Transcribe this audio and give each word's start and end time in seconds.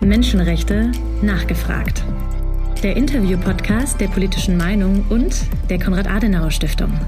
Menschenrechte 0.00 0.90
nachgefragt. 1.20 2.02
Der 2.82 2.96
Interview-Podcast 2.96 4.00
der 4.00 4.08
politischen 4.08 4.56
Meinung 4.56 5.04
und 5.10 5.42
der 5.68 5.78
Konrad-Adenauer-Stiftung. 5.78 6.98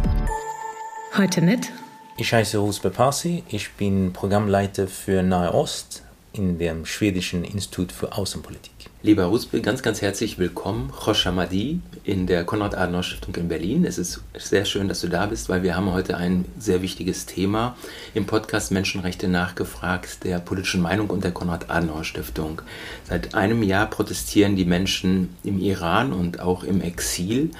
Heute 1.17 1.41
mit. 1.41 1.73
Ich 2.19 2.35
heiße 2.35 2.59
Rusbe 2.59 2.91
Parsi, 2.91 3.45
ich 3.49 3.73
bin 3.73 4.13
Programmleiter 4.13 4.87
für 4.89 5.23
Nahe 5.23 5.55
Ost 5.55 6.03
in 6.35 6.59
dem 6.59 6.85
Schwedischen 6.85 7.45
Institut 7.45 7.93
für 7.93 8.13
Außenpolitik. 8.13 8.92
Lieber 9.05 9.25
Rusbe, 9.25 9.61
ganz, 9.61 9.83
ganz 9.83 10.01
herzlich 10.01 10.39
willkommen, 10.39 10.93
Madi 11.35 11.81
in 12.05 12.29
der 12.29 12.45
Konrad-Adenauer-Stiftung 12.45 13.35
in 13.35 13.49
Berlin. 13.49 13.85
Es 13.85 13.99
ist 13.99 14.21
sehr 14.39 14.65
schön, 14.65 14.87
dass 14.87 15.01
du 15.01 15.09
da 15.09 15.27
bist, 15.27 15.49
weil 15.49 15.65
wir 15.65 15.75
haben 15.75 15.93
heute 15.93 16.17
ein 16.17 16.45
sehr 16.57 16.83
wichtiges 16.83 17.27
Thema 17.27 17.77
im 18.15 18.27
Podcast 18.27 18.71
Menschenrechte 18.71 19.27
nachgefragt, 19.27 20.23
der 20.23 20.39
politischen 20.39 20.81
Meinung 20.81 21.11
und 21.11 21.25
der 21.25 21.33
Konrad-Adenauer-Stiftung. 21.33 22.63
Seit 23.03 23.35
einem 23.35 23.65
Jahr 23.65 23.91
protestieren 23.91 24.55
die 24.55 24.65
Menschen 24.65 25.31
im 25.43 25.59
Iran 25.59 26.13
und 26.13 26.39
auch 26.39 26.63
im 26.63 26.81
Exil 26.81 27.51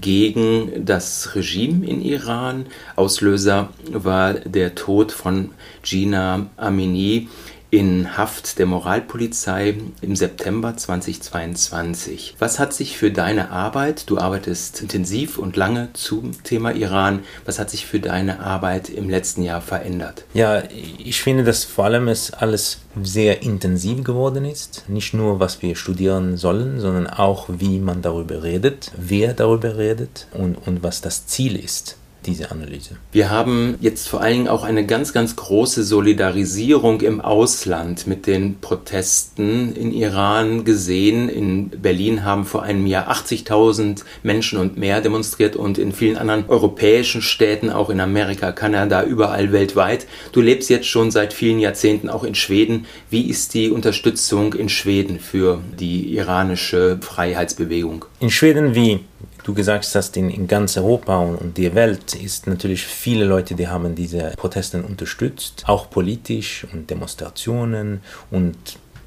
gegen 0.00 0.86
das 0.86 1.34
Regime 1.34 1.86
in 1.86 2.00
Iran. 2.00 2.66
Auslöser 2.96 3.68
war 3.90 4.32
der 4.32 4.74
Tod 4.74 5.12
von 5.12 5.50
Gina 5.82 6.46
Amini, 6.56 7.28
in 7.70 8.16
Haft 8.16 8.58
der 8.58 8.66
Moralpolizei 8.66 9.74
im 10.00 10.16
September 10.16 10.76
2022. 10.76 12.36
Was 12.38 12.58
hat 12.58 12.72
sich 12.72 12.96
für 12.96 13.10
deine 13.10 13.50
Arbeit, 13.50 14.08
du 14.08 14.18
arbeitest 14.18 14.82
intensiv 14.82 15.38
und 15.38 15.56
lange 15.56 15.88
zum 15.92 16.42
Thema 16.44 16.72
Iran, 16.72 17.20
was 17.44 17.58
hat 17.58 17.70
sich 17.70 17.86
für 17.86 17.98
deine 17.98 18.40
Arbeit 18.40 18.88
im 18.88 19.10
letzten 19.10 19.42
Jahr 19.42 19.60
verändert? 19.60 20.24
Ja, 20.32 20.62
ich 20.98 21.22
finde, 21.22 21.44
dass 21.44 21.64
vor 21.64 21.86
allem 21.86 22.08
es 22.08 22.32
alles 22.32 22.78
sehr 23.02 23.42
intensiv 23.42 24.04
geworden 24.04 24.44
ist. 24.44 24.84
Nicht 24.88 25.12
nur, 25.12 25.40
was 25.40 25.60
wir 25.60 25.76
studieren 25.76 26.36
sollen, 26.36 26.80
sondern 26.80 27.06
auch, 27.06 27.48
wie 27.48 27.78
man 27.78 28.00
darüber 28.00 28.42
redet, 28.42 28.92
wer 28.96 29.34
darüber 29.34 29.76
redet 29.76 30.28
und, 30.32 30.56
und 30.66 30.82
was 30.82 31.00
das 31.00 31.26
Ziel 31.26 31.56
ist 31.56 31.96
diese 32.26 32.50
Analyse. 32.50 32.96
Wir 33.12 33.30
haben 33.30 33.76
jetzt 33.80 34.08
vor 34.08 34.20
allen 34.20 34.34
Dingen 34.34 34.48
auch 34.48 34.64
eine 34.64 34.84
ganz, 34.84 35.12
ganz 35.12 35.36
große 35.36 35.84
Solidarisierung 35.84 37.00
im 37.00 37.20
Ausland 37.20 38.06
mit 38.06 38.26
den 38.26 38.60
Protesten 38.60 39.74
in 39.74 39.92
Iran 39.92 40.64
gesehen. 40.64 41.28
In 41.28 41.70
Berlin 41.70 42.24
haben 42.24 42.44
vor 42.44 42.62
einem 42.62 42.86
Jahr 42.86 43.10
80.000 43.10 44.02
Menschen 44.22 44.58
und 44.58 44.76
mehr 44.76 45.00
demonstriert 45.00 45.56
und 45.56 45.78
in 45.78 45.92
vielen 45.92 46.16
anderen 46.16 46.44
europäischen 46.48 47.22
Städten, 47.22 47.70
auch 47.70 47.90
in 47.90 48.00
Amerika, 48.00 48.52
Kanada, 48.52 49.04
überall 49.04 49.52
weltweit. 49.52 50.06
Du 50.32 50.40
lebst 50.40 50.68
jetzt 50.70 50.86
schon 50.86 51.10
seit 51.10 51.32
vielen 51.32 51.58
Jahrzehnten 51.58 52.08
auch 52.08 52.24
in 52.24 52.34
Schweden. 52.34 52.86
Wie 53.10 53.28
ist 53.28 53.54
die 53.54 53.70
Unterstützung 53.70 54.54
in 54.54 54.68
Schweden 54.68 55.20
für 55.20 55.60
die 55.78 56.14
iranische 56.14 56.98
Freiheitsbewegung? 57.00 58.04
In 58.20 58.30
Schweden 58.30 58.74
wie 58.74 59.00
du 59.46 59.54
gesagt 59.54 59.88
hast, 59.94 60.16
in, 60.16 60.28
in 60.28 60.48
ganz 60.48 60.76
Europa 60.76 61.18
und, 61.18 61.36
und 61.36 61.56
der 61.56 61.74
Welt 61.74 62.14
ist 62.14 62.46
natürlich 62.48 62.84
viele 62.84 63.24
Leute, 63.24 63.54
die 63.54 63.68
haben 63.68 63.94
diese 63.94 64.32
Proteste 64.36 64.82
unterstützt, 64.82 65.62
auch 65.66 65.88
politisch 65.88 66.66
und 66.72 66.90
Demonstrationen 66.90 68.00
und 68.30 68.56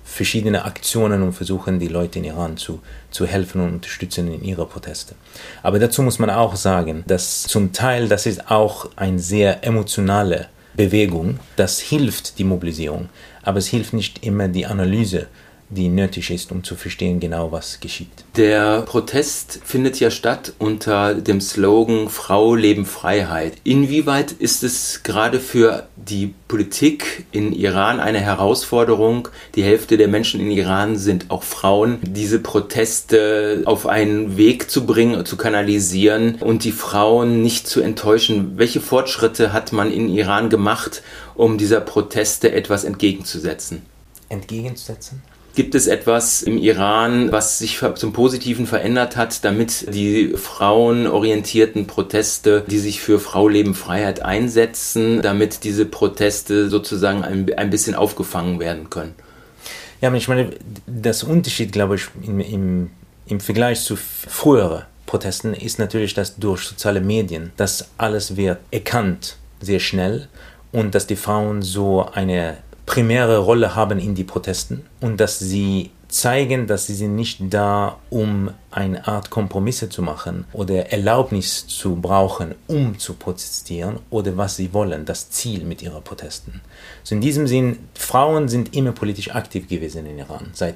verschiedene 0.05 0.63
Aktionen 0.63 1.21
und 1.21 1.33
versuchen 1.33 1.77
die 1.77 1.89
Leute 1.89 2.19
in 2.19 2.25
Iran 2.25 2.57
zu, 2.57 2.81
zu 3.11 3.27
helfen 3.27 3.61
und 3.61 3.73
unterstützen 3.73 4.33
in 4.33 4.43
ihrer 4.43 4.65
Proteste. 4.65 5.13
Aber 5.61 5.77
dazu 5.77 6.01
muss 6.01 6.19
man 6.19 6.29
auch 6.29 6.55
sagen, 6.55 7.03
dass 7.05 7.43
zum 7.43 7.73
Teil 7.73 8.07
das 8.07 8.25
ist 8.25 8.49
auch 8.49 8.89
eine 8.95 9.19
sehr 9.19 9.63
emotionale 9.65 10.47
Bewegung, 10.73 11.39
das 11.57 11.79
hilft 11.79 12.39
die 12.39 12.45
Mobilisierung, 12.45 13.09
aber 13.43 13.59
es 13.59 13.67
hilft 13.67 13.93
nicht 13.93 14.25
immer 14.25 14.47
die 14.47 14.65
Analyse 14.65 15.27
die 15.69 15.87
nötig 15.87 16.31
ist, 16.31 16.51
um 16.51 16.63
zu 16.63 16.75
verstehen 16.75 17.19
genau, 17.19 17.51
was 17.51 17.79
geschieht. 17.79 18.09
Der 18.35 18.81
Protest 18.81 19.59
findet 19.63 19.99
ja 19.99 20.09
statt 20.09 20.53
unter 20.57 21.13
dem 21.13 21.41
Slogan 21.41 22.09
Frau, 22.09 22.55
Leben, 22.55 22.85
Freiheit. 22.85 23.53
Inwieweit 23.63 24.31
ist 24.31 24.63
es 24.63 25.03
gerade 25.03 25.39
für 25.39 25.87
die 25.95 26.33
Politik 26.47 27.25
in 27.31 27.53
Iran 27.53 27.99
eine 27.99 28.19
Herausforderung? 28.19 29.27
Die 29.55 29.63
Hälfte 29.63 29.97
der 29.97 30.07
Menschen 30.07 30.39
in 30.39 30.49
Iran 30.49 30.97
sind 30.97 31.29
auch 31.29 31.43
Frauen, 31.43 31.99
diese 32.01 32.39
Proteste 32.39 33.61
auf 33.65 33.85
einen 33.85 34.37
Weg 34.37 34.71
zu 34.71 34.87
bringen, 34.87 35.23
zu 35.25 35.37
kanalisieren 35.37 36.35
und 36.35 36.63
die 36.63 36.71
Frauen 36.71 37.43
nicht 37.43 37.67
zu 37.67 37.81
enttäuschen. 37.81 38.57
Welche 38.57 38.81
Fortschritte 38.81 39.53
hat 39.53 39.71
man 39.71 39.91
in 39.91 40.09
Iran 40.09 40.49
gemacht, 40.49 41.03
um 41.35 41.59
dieser 41.59 41.81
Proteste 41.81 42.51
etwas 42.51 42.83
entgegenzusetzen? 42.83 43.83
Entgegenzusetzen? 44.29 45.21
Gibt 45.59 45.75
es 45.75 45.87
etwas 45.87 46.41
im 46.41 46.57
Iran, 46.57 47.33
was 47.33 47.59
sich 47.59 47.81
zum 47.95 48.13
Positiven 48.13 48.65
verändert 48.65 49.17
hat, 49.17 49.43
damit 49.43 49.93
die 49.93 50.29
frauenorientierten 50.37 51.85
Proteste, 51.85 52.63
die 52.65 52.79
sich 52.79 53.01
für 53.01 53.19
Frau, 53.19 53.49
Leben, 53.49 53.75
Freiheit 53.75 54.21
einsetzen, 54.21 55.21
damit 55.21 55.65
diese 55.65 55.85
Proteste 55.85 56.69
sozusagen 56.69 57.25
ein, 57.25 57.53
ein 57.57 57.69
bisschen 57.69 57.93
aufgefangen 57.93 58.61
werden 58.61 58.89
können? 58.89 59.15
Ja, 59.99 60.13
ich 60.13 60.29
meine, 60.29 60.51
das 60.87 61.23
Unterschied, 61.23 61.73
glaube 61.73 61.95
ich, 61.95 62.07
im, 62.25 62.39
im, 62.39 62.89
im 63.25 63.41
Vergleich 63.41 63.81
zu 63.81 63.97
früheren 63.97 64.83
Protesten 65.07 65.53
ist 65.53 65.77
natürlich, 65.77 66.13
dass 66.13 66.37
durch 66.37 66.61
soziale 66.61 67.01
Medien 67.01 67.51
das 67.57 67.89
alles 67.97 68.37
wird 68.37 68.59
erkannt, 68.71 69.35
sehr 69.59 69.81
schnell 69.81 70.29
und 70.71 70.95
dass 70.95 71.05
die 71.05 71.17
Frauen 71.17 71.63
so 71.63 72.05
eine 72.13 72.59
primäre 72.89 73.37
Rolle 73.37 73.75
haben 73.75 73.99
in 73.99 74.15
die 74.15 74.23
Protesten 74.23 74.83
und 74.99 75.19
dass 75.19 75.37
sie 75.37 75.91
zeigen, 76.07 76.65
dass 76.65 76.87
sie 76.87 76.95
sind 76.95 77.15
nicht 77.15 77.37
da, 77.51 77.99
um 78.09 78.49
eine 78.71 79.07
Art 79.07 79.29
Kompromisse 79.29 79.89
zu 79.89 80.01
machen 80.01 80.45
oder 80.53 80.91
Erlaubnis 80.91 81.67
zu 81.67 81.97
brauchen, 81.97 82.55
um 82.65 82.97
zu 82.97 83.13
protestieren 83.13 83.99
oder 84.09 84.35
was 84.37 84.55
sie 84.55 84.73
wollen, 84.73 85.05
das 85.05 85.29
Ziel 85.29 85.65
mit 85.65 85.83
ihren 85.83 86.03
Protesten. 86.03 86.61
So 87.03 87.13
in 87.13 87.21
diesem 87.21 87.45
Sinn, 87.45 87.77
Frauen 87.93 88.47
sind 88.47 88.75
immer 88.75 88.91
politisch 88.91 89.35
aktiv 89.35 89.67
gewesen 89.67 90.07
in 90.07 90.17
Iran, 90.17 90.49
seit 90.53 90.75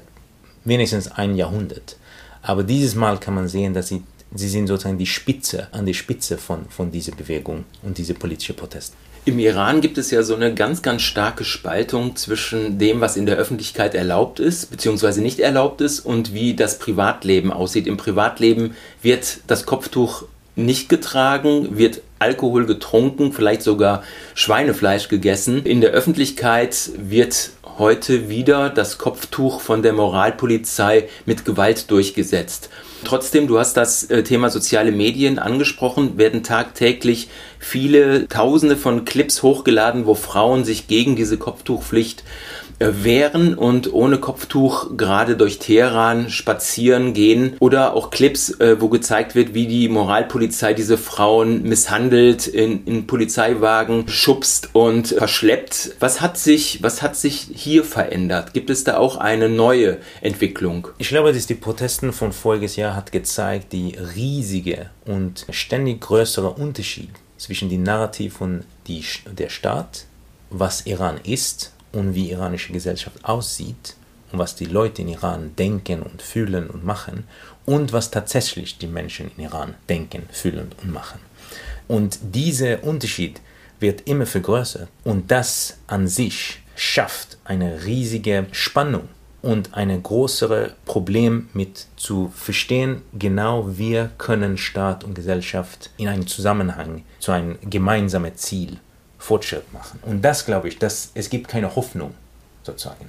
wenigstens 0.62 1.10
ein 1.10 1.34
Jahrhundert. 1.34 1.96
Aber 2.42 2.62
dieses 2.62 2.94
Mal 2.94 3.18
kann 3.18 3.34
man 3.34 3.48
sehen, 3.48 3.74
dass 3.74 3.88
sie, 3.88 4.04
sie 4.32 4.48
sind 4.48 4.68
sozusagen 4.68 4.98
die 4.98 5.06
Spitze, 5.06 5.66
an 5.72 5.84
die 5.84 5.94
Spitze 5.94 6.38
von, 6.38 6.66
von 6.68 6.92
dieser 6.92 7.16
Bewegung 7.16 7.64
und 7.82 7.98
diese 7.98 8.14
politische 8.14 8.54
Proteste. 8.54 8.94
Im 9.26 9.38
Iran 9.38 9.80
gibt 9.80 9.96
es 9.96 10.10
ja 10.10 10.22
so 10.22 10.34
eine 10.34 10.52
ganz, 10.52 10.82
ganz 10.82 11.00
starke 11.00 11.44
Spaltung 11.44 12.14
zwischen 12.14 12.78
dem, 12.78 13.00
was 13.00 13.16
in 13.16 13.24
der 13.24 13.36
Öffentlichkeit 13.36 13.94
erlaubt 13.94 14.38
ist, 14.38 14.70
beziehungsweise 14.70 15.22
nicht 15.22 15.40
erlaubt 15.40 15.80
ist, 15.80 16.00
und 16.00 16.34
wie 16.34 16.54
das 16.54 16.78
Privatleben 16.78 17.50
aussieht. 17.50 17.86
Im 17.86 17.96
Privatleben 17.96 18.76
wird 19.00 19.38
das 19.46 19.64
Kopftuch 19.64 20.24
nicht 20.56 20.90
getragen, 20.90 21.78
wird 21.78 22.02
Alkohol 22.18 22.66
getrunken, 22.66 23.32
vielleicht 23.32 23.62
sogar 23.62 24.02
Schweinefleisch 24.34 25.08
gegessen. 25.08 25.64
In 25.64 25.80
der 25.80 25.90
Öffentlichkeit 25.90 26.90
wird 26.98 27.50
heute 27.78 28.28
wieder 28.28 28.70
das 28.70 28.98
Kopftuch 28.98 29.60
von 29.60 29.82
der 29.82 29.92
Moralpolizei 29.92 31.08
mit 31.26 31.44
Gewalt 31.44 31.90
durchgesetzt. 31.90 32.70
Trotzdem, 33.04 33.46
du 33.46 33.58
hast 33.58 33.76
das 33.76 34.04
äh, 34.04 34.22
Thema 34.22 34.48
soziale 34.48 34.92
Medien 34.92 35.38
angesprochen, 35.38 36.16
werden 36.16 36.42
tagtäglich 36.42 37.28
viele 37.58 38.28
Tausende 38.28 38.76
von 38.76 39.04
Clips 39.04 39.42
hochgeladen, 39.42 40.06
wo 40.06 40.14
Frauen 40.14 40.64
sich 40.64 40.86
gegen 40.88 41.16
diese 41.16 41.36
Kopftuchpflicht 41.36 42.24
wehren 42.92 43.54
und 43.54 43.92
ohne 43.92 44.18
Kopftuch 44.18 44.96
gerade 44.96 45.36
durch 45.36 45.58
Teheran 45.58 46.30
spazieren 46.30 47.14
gehen 47.14 47.56
oder 47.60 47.94
auch 47.94 48.10
Clips, 48.10 48.50
äh, 48.60 48.80
wo 48.80 48.88
gezeigt 48.88 49.34
wird, 49.34 49.54
wie 49.54 49.66
die 49.66 49.88
Moralpolizei 49.88 50.74
diese 50.74 50.98
Frauen 50.98 51.62
misshandelt, 51.62 52.46
in, 52.46 52.84
in 52.86 53.06
Polizeiwagen 53.06 54.08
schubst 54.08 54.70
und 54.72 55.08
verschleppt. 55.08 55.96
Was 56.00 56.20
hat 56.20 56.38
sich, 56.38 56.82
was 56.82 57.02
hat 57.02 57.16
sich 57.16 57.48
hier 57.54 57.84
verändert? 57.84 58.54
Gibt 58.54 58.70
es 58.70 58.84
da 58.84 58.96
auch 58.96 59.16
eine 59.16 59.48
neue 59.48 59.98
Entwicklung? 60.20 60.88
Ich 60.98 61.08
glaube, 61.08 61.32
dass 61.32 61.46
die 61.46 61.54
Protesten 61.54 62.12
von 62.12 62.32
voriges 62.32 62.76
Jahr 62.76 62.96
hat 62.96 63.12
gezeigt, 63.12 63.72
die 63.72 63.96
riesige 64.16 64.90
und 65.06 65.46
ständig 65.50 66.00
größere 66.00 66.50
Unterschied 66.50 67.10
zwischen 67.36 67.68
dem 67.68 67.82
Narrativ 67.82 68.34
von 68.34 68.64
die, 68.86 69.04
der 69.30 69.48
Staat, 69.48 70.06
was 70.50 70.86
Iran 70.86 71.18
ist 71.24 71.73
und 71.94 72.14
wie 72.14 72.30
iranische 72.30 72.72
Gesellschaft 72.72 73.24
aussieht 73.24 73.96
und 74.32 74.38
was 74.38 74.56
die 74.56 74.66
Leute 74.66 75.02
in 75.02 75.08
Iran 75.08 75.54
denken 75.56 76.02
und 76.02 76.20
fühlen 76.20 76.68
und 76.68 76.84
machen 76.84 77.24
und 77.64 77.92
was 77.92 78.10
tatsächlich 78.10 78.78
die 78.78 78.86
Menschen 78.86 79.30
in 79.36 79.44
Iran 79.44 79.74
denken, 79.88 80.24
fühlen 80.30 80.72
und 80.82 80.92
machen. 80.92 81.20
Und 81.88 82.18
dieser 82.22 82.82
Unterschied 82.84 83.40
wird 83.80 84.08
immer 84.08 84.26
vergrößert 84.26 84.88
und 85.04 85.30
das 85.30 85.78
an 85.86 86.08
sich 86.08 86.60
schafft 86.74 87.38
eine 87.44 87.84
riesige 87.84 88.46
Spannung 88.52 89.08
und 89.42 89.74
ein 89.74 90.02
größeres 90.02 90.72
Problem 90.86 91.48
mit 91.52 91.86
zu 91.96 92.32
verstehen, 92.34 93.02
genau 93.12 93.76
wir 93.76 94.10
können 94.16 94.56
Staat 94.56 95.04
und 95.04 95.14
Gesellschaft 95.14 95.90
in 95.98 96.08
einen 96.08 96.26
Zusammenhang 96.26 97.04
zu 97.20 97.32
einem 97.32 97.58
gemeinsamen 97.68 98.34
Ziel 98.36 98.78
Fortschritt 99.24 99.72
machen. 99.72 99.98
Und 100.02 100.20
das 100.20 100.44
glaube 100.44 100.68
ich, 100.68 100.78
dass 100.78 101.10
es 101.14 101.30
gibt 101.30 101.48
keine 101.48 101.74
Hoffnung 101.74 102.12
sozusagen, 102.62 103.06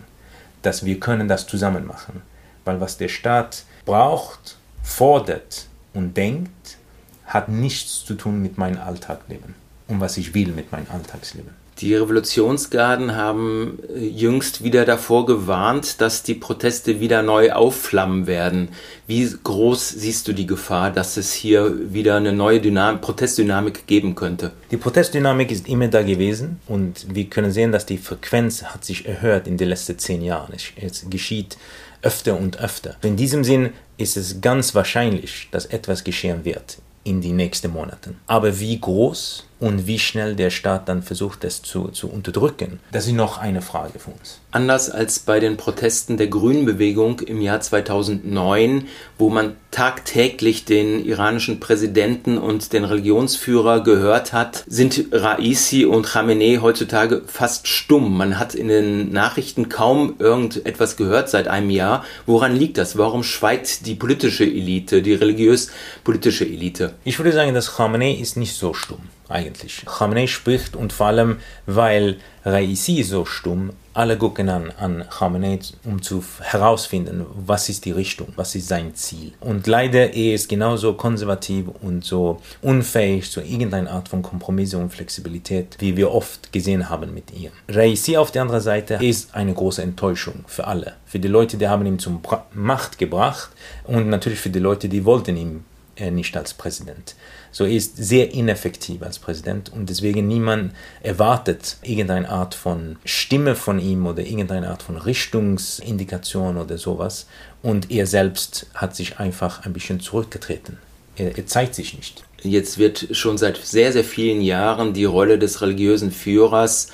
dass 0.62 0.86
wir 0.86 0.98
können 0.98 1.28
das 1.28 1.46
zusammen 1.46 1.86
machen. 1.86 2.22
Weil 2.64 2.80
was 2.80 2.98
der 2.98 3.10
Staat 3.10 3.64
braucht, 3.84 4.56
fordert 4.82 5.68
und 5.94 6.16
denkt, 6.16 6.78
hat 7.26 7.50
nichts 7.50 8.06
zu 8.06 8.14
tun 8.14 8.42
mit 8.42 8.58
meinem 8.58 8.80
Alltagsleben 8.80 9.56
und 9.90 10.00
was 10.00 10.16
ich 10.16 10.34
will 10.34 10.54
mit 10.54 10.72
meinem 10.72 10.88
Alltagsleben. 10.90 11.54
Die 11.80 11.94
Revolutionsgarden 11.94 13.16
haben 13.16 13.80
äh, 13.94 14.00
jüngst 14.00 14.64
wieder 14.64 14.86
davor 14.86 15.26
gewarnt, 15.26 16.00
dass 16.00 16.24
die 16.24 16.34
Proteste 16.34 17.02
wieder 17.02 17.22
neu 17.22 17.52
aufflammen 17.52 18.28
werden. 18.28 18.70
Wie 19.08 19.30
groß 19.44 19.90
siehst 19.90 20.26
du 20.28 20.34
die 20.34 20.48
Gefahr, 20.48 20.92
dass 20.92 21.18
es 21.18 21.34
hier 21.34 21.94
wieder 21.94 22.16
eine 22.16 22.32
neue 22.32 22.62
Dynam 22.62 23.02
Protestdynamik 23.02 23.88
geben 23.88 24.16
könnte? 24.16 24.54
Die 24.72 24.78
Protestdynamik 24.78 25.52
ist 25.52 25.68
immer 25.68 25.90
da 25.90 26.02
gewesen 26.02 26.62
und 26.68 27.14
wir 27.14 27.26
können 27.26 27.52
sehen, 27.52 27.74
dass 27.74 27.86
die 27.86 27.98
Frequenz 27.98 28.64
hat 28.64 28.86
sich 28.86 29.06
erhöht 29.06 29.46
in 29.46 29.58
den 29.58 29.68
letzten 29.68 30.00
zehn 30.00 30.22
Jahren. 30.22 30.54
Es 30.78 31.06
geschieht 31.10 31.58
öfter 32.02 32.40
und 32.40 32.62
öfter. 32.62 32.96
In 33.04 33.18
diesem 33.18 33.44
Sinn 33.44 33.72
ist 33.98 34.16
es 34.16 34.40
ganz 34.40 34.76
wahrscheinlich, 34.76 35.50
dass 35.52 35.66
etwas 35.66 36.06
geschehen 36.06 36.46
wird 36.46 36.78
in 37.04 37.22
die 37.22 37.34
nächsten 37.34 37.72
Monaten. 37.72 38.18
Aber 38.28 38.60
wie 38.60 38.80
groß 38.80 39.46
und 39.60 39.88
wie 39.88 40.00
schnell 40.00 40.36
der 40.36 40.50
Staat 40.50 40.90
dann 40.90 41.02
versucht, 41.02 41.44
das 41.44 41.62
zu, 41.62 41.88
zu 41.90 42.10
unterdrücken, 42.10 42.80
das 42.92 43.08
ist 43.08 43.14
noch 43.14 43.38
eine 43.38 43.62
Frage 43.62 44.00
für 44.00 44.12
uns. 44.12 44.40
Anders 44.52 44.90
als 44.90 45.20
bei 45.20 45.40
den 45.40 45.58
Protesten 45.58 46.18
der 46.18 46.28
Grünenbewegung 46.28 47.20
im 47.22 47.42
Jahr 47.42 47.60
2009, 47.60 48.88
wo 49.18 49.30
man 49.30 49.56
tagtäglich 49.72 50.64
den 50.64 51.06
iranischen 51.06 51.60
Präsidenten 51.60 52.38
und 52.38 52.72
den 52.72 52.86
Religionsführer 52.86 53.84
gehört 53.84 54.32
hat, 54.32 54.64
sind 54.68 55.08
Raisi 55.12 55.86
und 55.86 56.06
Khamenei 56.06 56.60
heutzutage 56.62 57.24
fast 57.26 57.68
stumm. 57.68 58.16
Man 58.18 58.40
hat 58.40 58.56
in 58.56 58.70
den 58.70 59.12
Nachrichten 59.12 59.68
kaum 59.68 60.16
irgendetwas 60.20 60.96
gehört 60.96 61.30
seit 61.30 61.50
einem 61.50 61.70
Jahr. 61.70 62.06
Woran 62.26 62.56
liegt 62.56 62.78
das? 62.78 62.98
Warum 62.98 63.24
schweigt 63.24 63.86
die 63.86 63.96
politische 63.96 64.46
Elite, 64.46 65.02
die 65.02 65.14
religiös-politische 65.14 66.46
Elite? 66.46 66.94
Ich 67.04 67.20
würde 67.20 67.34
sagen, 67.34 67.54
dass 67.54 67.76
Khamenei 67.76 68.14
ist 68.14 68.38
nicht 68.38 68.56
so 68.56 68.74
stumm 68.74 69.00
eigentlich. 69.30 69.84
Khamenei 69.86 70.28
spricht 70.28 70.76
und 70.76 70.94
vor 70.94 71.08
allem, 71.08 71.38
weil 71.66 72.18
Raisi 72.44 73.04
so 73.04 73.26
stumm, 73.26 73.72
alle 73.94 74.18
gucken 74.18 74.50
an, 74.50 74.72
an 74.78 75.06
Khamenei, 75.10 75.60
um 75.86 76.02
zu 76.02 76.24
herausfinden, 76.42 77.26
was 77.34 77.70
ist 77.70 77.86
die 77.86 77.92
Richtung, 77.92 78.28
was 78.36 78.54
ist 78.54 78.68
sein 78.68 78.94
Ziel. 78.94 79.32
Und 79.40 79.68
leider 79.68 80.14
er 80.14 80.36
ist 80.36 80.50
genauso 80.50 80.94
konservativ 80.94 81.68
und 81.82 82.04
so 82.04 82.42
unfähig 82.62 83.32
zu 83.32 83.42
irgendeiner 83.42 83.92
Art 83.92 84.10
von 84.10 84.22
Kompromisse 84.22 84.78
und 84.78 84.92
Flexibilität, 84.92 85.78
wie 85.80 85.96
wir 85.96 86.12
oft 86.12 86.52
gesehen 86.52 86.90
haben 86.90 87.14
mit 87.14 87.32
ihr. 87.32 87.52
Raisi 87.70 88.18
auf 88.18 88.32
der 88.32 88.44
anderen 88.44 88.62
Seite 88.62 88.96
ist 88.96 89.34
eine 89.34 89.54
große 89.54 89.82
Enttäuschung 89.82 90.44
für 90.46 90.68
alle. 90.68 90.94
Für 91.06 91.20
die 91.20 91.30
Leute, 91.30 91.58
die 91.58 91.68
haben 91.68 91.86
ihn 91.86 92.00
zum 92.00 92.22
Macht 92.54 92.98
gebracht 92.98 93.50
und 93.86 94.10
natürlich 94.10 94.40
für 94.40 94.50
die 94.50 94.60
Leute, 94.60 94.90
die 94.90 95.06
wollten 95.06 95.38
ihn 95.38 95.64
äh, 95.98 96.12
nicht 96.12 96.36
als 96.38 96.54
Präsident. 96.54 97.16
So 97.52 97.64
er 97.64 97.72
ist 97.72 97.96
sehr 97.96 98.34
ineffektiv 98.34 99.02
als 99.02 99.20
Präsident 99.20 99.72
und 99.72 99.90
deswegen 99.90 100.28
niemand 100.28 100.74
erwartet 101.02 101.78
irgendeine 101.84 102.30
Art 102.30 102.54
von 102.54 102.98
Stimme 103.06 103.56
von 103.56 103.80
ihm 103.80 104.06
oder 104.06 104.24
irgendeine 104.24 104.70
Art 104.70 104.84
von 104.84 104.98
Richtungsindikation 104.98 106.58
oder 106.58 106.78
sowas. 106.78 107.28
Und 107.62 107.92
er 107.92 108.08
selbst 108.08 108.68
hat 108.74 108.96
sich 108.96 109.20
einfach 109.20 109.66
ein 109.66 109.74
bisschen 109.74 110.00
zurückgetreten. 110.00 110.78
Er, 111.16 111.38
er 111.38 111.48
zeigt 111.48 111.76
sich 111.76 111.96
nicht. 111.96 112.24
Jetzt 112.42 112.78
wird 112.78 113.08
schon 113.12 113.38
seit 113.38 113.58
sehr, 113.58 113.92
sehr 113.92 114.04
vielen 114.04 114.42
Jahren 114.42 114.94
die 114.94 115.06
Rolle 115.06 115.40
des 115.40 115.62
religiösen 115.62 116.12
Führers 116.12 116.90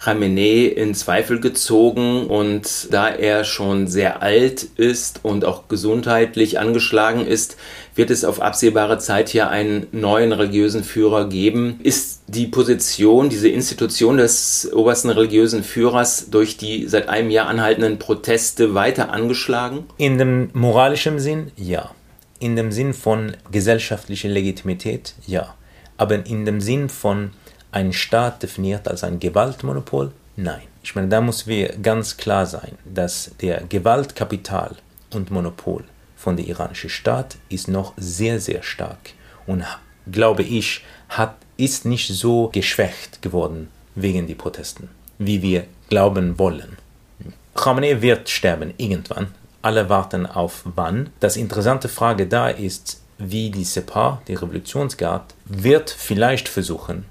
Khamenei 0.00 0.66
in 0.66 0.94
Zweifel 0.94 1.40
gezogen 1.40 2.26
und 2.26 2.92
da 2.92 3.08
er 3.08 3.44
schon 3.44 3.86
sehr 3.86 4.22
alt 4.22 4.64
ist 4.76 5.20
und 5.22 5.44
auch 5.44 5.68
gesundheitlich 5.68 6.58
angeschlagen 6.58 7.26
ist, 7.26 7.56
wird 7.96 8.10
es 8.10 8.24
auf 8.24 8.40
absehbare 8.40 8.98
Zeit 8.98 9.30
hier 9.30 9.48
einen 9.50 9.86
neuen 9.90 10.32
religiösen 10.32 10.84
Führer 10.84 11.28
geben. 11.28 11.80
Ist 11.82 12.22
die 12.28 12.46
Position, 12.46 13.28
diese 13.28 13.48
Institution 13.48 14.18
des 14.18 14.70
obersten 14.72 15.10
religiösen 15.10 15.64
Führers 15.64 16.30
durch 16.30 16.56
die 16.56 16.86
seit 16.86 17.08
einem 17.08 17.30
Jahr 17.30 17.48
anhaltenden 17.48 17.98
Proteste 17.98 18.74
weiter 18.74 19.10
angeschlagen? 19.10 19.84
In 19.96 20.18
dem 20.18 20.50
moralischen 20.52 21.18
Sinn 21.18 21.50
ja. 21.56 21.90
In 22.38 22.54
dem 22.54 22.70
Sinn 22.70 22.92
von 22.92 23.34
gesellschaftlicher 23.50 24.28
Legitimität 24.28 25.14
ja. 25.26 25.54
Aber 25.96 26.26
in 26.26 26.44
dem 26.44 26.60
Sinn 26.60 26.90
von 26.90 27.30
ein 27.72 27.94
Staat 27.94 28.42
definiert 28.42 28.88
als 28.88 29.04
ein 29.04 29.18
Gewaltmonopol? 29.18 30.12
Nein. 30.36 30.62
Ich 30.82 30.94
meine, 30.94 31.08
da 31.08 31.20
muss 31.20 31.46
wir 31.46 31.74
ganz 31.82 32.16
klar 32.16 32.46
sein, 32.46 32.78
dass 32.84 33.32
der 33.40 33.62
Gewaltkapital 33.68 34.76
und 35.12 35.30
Monopol 35.30 35.84
von 36.16 36.36
der 36.36 36.46
iranischen 36.46 36.90
Staat 36.90 37.36
ist 37.48 37.68
noch 37.68 37.92
sehr, 37.96 38.40
sehr 38.40 38.62
stark 38.62 39.10
und 39.46 39.64
glaube 40.10 40.42
ich, 40.42 40.84
hat, 41.08 41.36
ist 41.56 41.84
nicht 41.84 42.08
so 42.08 42.48
geschwächt 42.52 43.22
geworden 43.22 43.68
wegen 43.94 44.26
der 44.26 44.34
Protesten, 44.34 44.88
wie 45.18 45.42
wir 45.42 45.64
glauben 45.88 46.38
wollen. 46.38 46.78
Khamenei 47.54 48.02
wird 48.02 48.28
sterben 48.28 48.74
irgendwann. 48.76 49.28
Alle 49.62 49.88
warten 49.88 50.26
auf 50.26 50.62
wann. 50.64 51.10
Das 51.20 51.36
interessante 51.36 51.88
Frage 51.88 52.26
da 52.26 52.48
ist, 52.48 53.00
wie 53.18 53.50
die 53.50 53.64
Separ, 53.64 54.22
die 54.28 54.34
Revolutionsgarde, 54.34 55.34
wird 55.46 55.90
vielleicht 55.90 56.48
versuchen, 56.48 57.06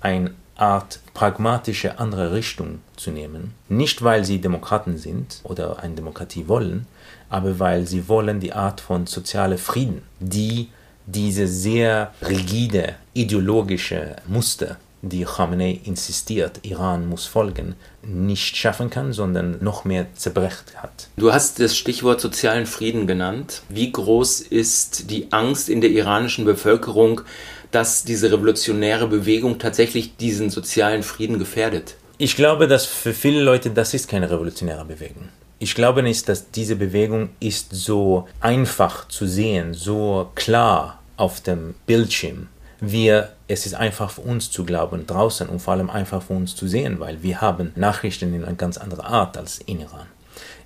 eine 0.00 0.32
Art 0.56 1.00
pragmatische 1.14 1.98
andere 1.98 2.32
Richtung 2.32 2.80
zu 2.96 3.10
nehmen. 3.10 3.54
Nicht, 3.68 4.02
weil 4.02 4.24
sie 4.24 4.40
Demokraten 4.40 4.98
sind 4.98 5.40
oder 5.42 5.78
eine 5.80 5.94
Demokratie 5.94 6.48
wollen, 6.48 6.86
aber 7.30 7.58
weil 7.58 7.86
sie 7.86 8.08
wollen 8.08 8.40
die 8.40 8.52
Art 8.52 8.80
von 8.80 9.06
sozialer 9.06 9.58
Frieden, 9.58 10.02
die 10.18 10.68
diese 11.06 11.48
sehr 11.48 12.12
rigide 12.22 12.94
ideologische 13.14 14.16
Muster, 14.26 14.76
die 15.02 15.24
Khamenei 15.24 15.80
insistiert, 15.84 16.60
Iran 16.62 17.08
muss 17.08 17.24
folgen, 17.24 17.74
nicht 18.02 18.56
schaffen 18.56 18.90
kann, 18.90 19.12
sondern 19.12 19.56
noch 19.62 19.84
mehr 19.84 20.06
zerbrecht 20.14 20.74
hat. 20.76 21.08
Du 21.16 21.32
hast 21.32 21.58
das 21.58 21.76
Stichwort 21.76 22.20
sozialen 22.20 22.66
Frieden 22.66 23.06
genannt. 23.06 23.62
Wie 23.68 23.90
groß 23.90 24.40
ist 24.40 25.10
die 25.10 25.32
Angst 25.32 25.68
in 25.68 25.80
der 25.80 25.90
iranischen 25.90 26.44
Bevölkerung, 26.44 27.22
dass 27.70 28.04
diese 28.04 28.30
revolutionäre 28.30 29.06
Bewegung 29.06 29.58
tatsächlich 29.58 30.16
diesen 30.16 30.50
sozialen 30.50 31.02
Frieden 31.02 31.38
gefährdet? 31.38 31.94
Ich 32.18 32.36
glaube, 32.36 32.68
dass 32.68 32.84
für 32.84 33.14
viele 33.14 33.40
Leute 33.40 33.70
das 33.70 33.94
ist 33.94 34.08
keine 34.08 34.30
revolutionäre 34.30 34.84
Bewegung. 34.84 35.30
Ich 35.62 35.74
glaube 35.74 36.02
nicht, 36.02 36.26
dass 36.26 36.50
diese 36.50 36.74
Bewegung 36.74 37.28
ist 37.38 37.68
so 37.70 38.26
einfach 38.40 39.06
zu 39.08 39.26
sehen, 39.26 39.74
so 39.74 40.30
klar 40.34 41.00
auf 41.18 41.42
dem 41.42 41.74
Bildschirm. 41.84 42.48
Wir, 42.80 43.34
es 43.46 43.66
ist 43.66 43.74
einfach 43.74 44.10
für 44.10 44.22
uns 44.22 44.50
zu 44.50 44.64
glauben 44.64 45.06
draußen 45.06 45.50
und 45.50 45.60
vor 45.60 45.74
allem 45.74 45.90
einfach 45.90 46.22
für 46.22 46.32
uns 46.32 46.56
zu 46.56 46.66
sehen, 46.66 46.98
weil 46.98 47.22
wir 47.22 47.42
haben 47.42 47.72
Nachrichten 47.76 48.32
in 48.32 48.42
einer 48.42 48.56
ganz 48.56 48.78
anderen 48.78 49.04
Art 49.04 49.36
als 49.36 49.58
in 49.58 49.80
Iran. 49.80 50.06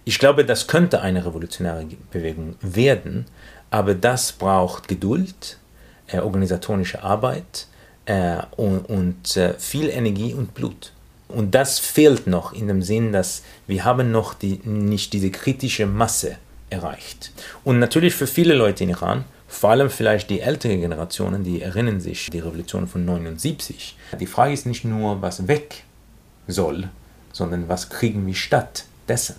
Ich 0.04 0.20
glaube, 0.20 0.44
das 0.44 0.68
könnte 0.68 1.00
eine 1.00 1.26
revolutionäre 1.26 1.84
Bewegung 2.12 2.54
werden, 2.60 3.26
aber 3.70 3.94
das 3.94 4.30
braucht 4.30 4.86
Geduld, 4.86 5.58
äh, 6.06 6.20
organisatorische 6.20 7.02
Arbeit 7.02 7.66
äh, 8.06 8.36
und, 8.56 8.88
und 8.88 9.36
äh, 9.36 9.54
viel 9.54 9.88
Energie 9.88 10.34
und 10.34 10.54
Blut. 10.54 10.92
Und 11.34 11.54
das 11.54 11.78
fehlt 11.78 12.26
noch 12.26 12.52
in 12.52 12.68
dem 12.68 12.82
Sinn, 12.82 13.12
dass 13.12 13.42
wir 13.66 13.84
haben 13.84 14.10
noch 14.10 14.34
die, 14.34 14.60
nicht 14.64 15.12
diese 15.12 15.30
kritische 15.30 15.86
Masse 15.86 16.36
erreicht. 16.70 17.32
Und 17.64 17.78
natürlich 17.78 18.14
für 18.14 18.26
viele 18.26 18.54
Leute 18.54 18.84
in 18.84 18.90
Iran, 18.90 19.24
vor 19.48 19.70
allem 19.70 19.90
vielleicht 19.90 20.30
die 20.30 20.40
älteren 20.40 20.80
Generationen, 20.80 21.44
die 21.44 21.62
erinnern 21.62 22.00
sich 22.00 22.30
die 22.30 22.40
Revolution 22.40 22.88
von 22.88 23.04
79. 23.04 23.96
Die 24.18 24.26
Frage 24.26 24.52
ist 24.52 24.66
nicht 24.66 24.84
nur, 24.84 25.22
was 25.22 25.46
weg 25.46 25.84
soll, 26.48 26.88
sondern 27.32 27.68
was 27.68 27.88
kriegen 27.88 28.26
wir 28.26 28.34
stattdessen. 28.34 29.36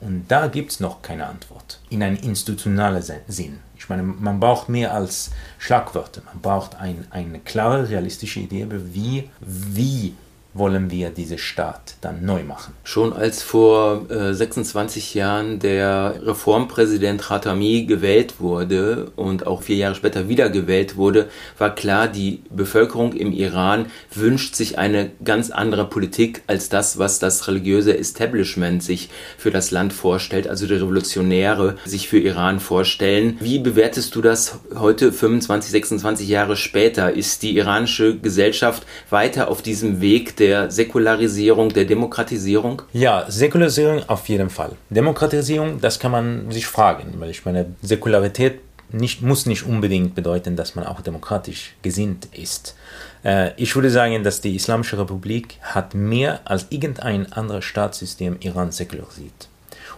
Und 0.00 0.26
da 0.28 0.46
gibt 0.46 0.72
es 0.72 0.80
noch 0.80 1.02
keine 1.02 1.26
Antwort 1.26 1.80
in 1.90 2.02
einem 2.02 2.16
institutionalen 2.16 3.02
Sinn. 3.26 3.58
Ich 3.76 3.88
meine, 3.88 4.02
man 4.02 4.40
braucht 4.40 4.68
mehr 4.68 4.94
als 4.94 5.30
Schlagwörter. 5.58 6.22
Man 6.24 6.40
braucht 6.40 6.76
ein, 6.76 7.06
eine 7.10 7.40
klare, 7.40 7.88
realistische 7.88 8.40
Idee, 8.40 8.66
wie, 8.70 9.28
wie 9.40 10.14
wollen 10.58 10.90
wir 10.90 11.10
diese 11.10 11.38
Staat 11.38 11.96
dann 12.00 12.24
neu 12.24 12.42
machen. 12.42 12.74
Schon 12.84 13.12
als 13.12 13.42
vor 13.42 14.10
äh, 14.10 14.34
26 14.34 15.14
Jahren 15.14 15.58
der 15.58 16.20
Reformpräsident 16.22 17.22
Khatami 17.22 17.84
gewählt 17.84 18.34
wurde 18.38 19.12
und 19.16 19.46
auch 19.46 19.62
vier 19.62 19.76
Jahre 19.76 19.94
später 19.94 20.28
wieder 20.28 20.48
gewählt 20.50 20.96
wurde, 20.96 21.28
war 21.58 21.74
klar, 21.74 22.08
die 22.08 22.42
Bevölkerung 22.50 23.12
im 23.12 23.32
Iran 23.32 23.86
wünscht 24.14 24.54
sich 24.54 24.78
eine 24.78 25.10
ganz 25.24 25.50
andere 25.50 25.88
Politik 25.88 26.42
als 26.46 26.68
das, 26.68 26.98
was 26.98 27.18
das 27.18 27.46
religiöse 27.48 27.96
Establishment 27.96 28.82
sich 28.82 29.10
für 29.38 29.50
das 29.50 29.70
Land 29.70 29.92
vorstellt, 29.92 30.48
also 30.48 30.66
die 30.66 30.74
Revolutionäre 30.74 31.76
sich 31.84 32.08
für 32.08 32.18
Iran 32.18 32.60
vorstellen. 32.60 33.36
Wie 33.40 33.58
bewertest 33.58 34.14
du 34.14 34.22
das 34.22 34.58
heute, 34.74 35.12
25, 35.12 35.70
26 35.70 36.28
Jahre 36.28 36.56
später? 36.56 37.12
Ist 37.12 37.42
die 37.42 37.56
iranische 37.56 38.16
Gesellschaft 38.18 38.86
weiter 39.10 39.48
auf 39.48 39.62
diesem 39.62 40.00
Weg 40.00 40.36
der 40.36 40.45
der 40.46 40.70
Säkularisierung, 40.70 41.68
der 41.78 41.84
Demokratisierung? 41.84 42.82
Ja, 42.92 43.24
Säkularisierung 43.28 43.98
auf 44.08 44.28
jeden 44.28 44.50
Fall. 44.50 44.72
Demokratisierung, 44.90 45.80
das 45.80 45.98
kann 45.98 46.12
man 46.12 46.50
sich 46.50 46.66
fragen, 46.66 47.14
weil 47.18 47.30
ich 47.30 47.44
meine, 47.44 47.62
Säkularität 47.82 48.60
nicht, 48.92 49.22
muss 49.22 49.46
nicht 49.46 49.64
unbedingt 49.66 50.14
bedeuten, 50.14 50.54
dass 50.54 50.76
man 50.76 50.86
auch 50.86 51.00
demokratisch 51.00 51.74
gesinnt 51.82 52.28
ist. 52.32 52.76
Äh, 53.24 53.50
ich 53.56 53.74
würde 53.74 53.90
sagen, 53.90 54.22
dass 54.22 54.40
die 54.40 54.54
Islamische 54.54 54.96
Republik 54.98 55.58
hat 55.62 55.94
mehr 55.94 56.40
als 56.44 56.66
irgendein 56.70 57.32
anderes 57.32 57.64
Staatssystem 57.64 58.36
Iran 58.40 58.70
säkularisiert. 58.70 59.48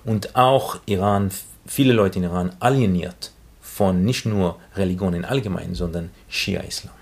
Und 0.07 0.35
auch 0.35 0.79
Iran, 0.87 1.31
viele 1.67 1.93
Leute 1.93 2.19
in 2.21 2.25
Iran 2.25 2.53
alieniert 2.61 3.33
von 3.61 4.03
nicht 4.03 4.25
nur 4.25 4.57
Religion 4.77 5.13
in 5.13 5.27
allgemein, 5.27 5.75
sondern 5.75 6.09
Schia-Islam. 6.31 6.98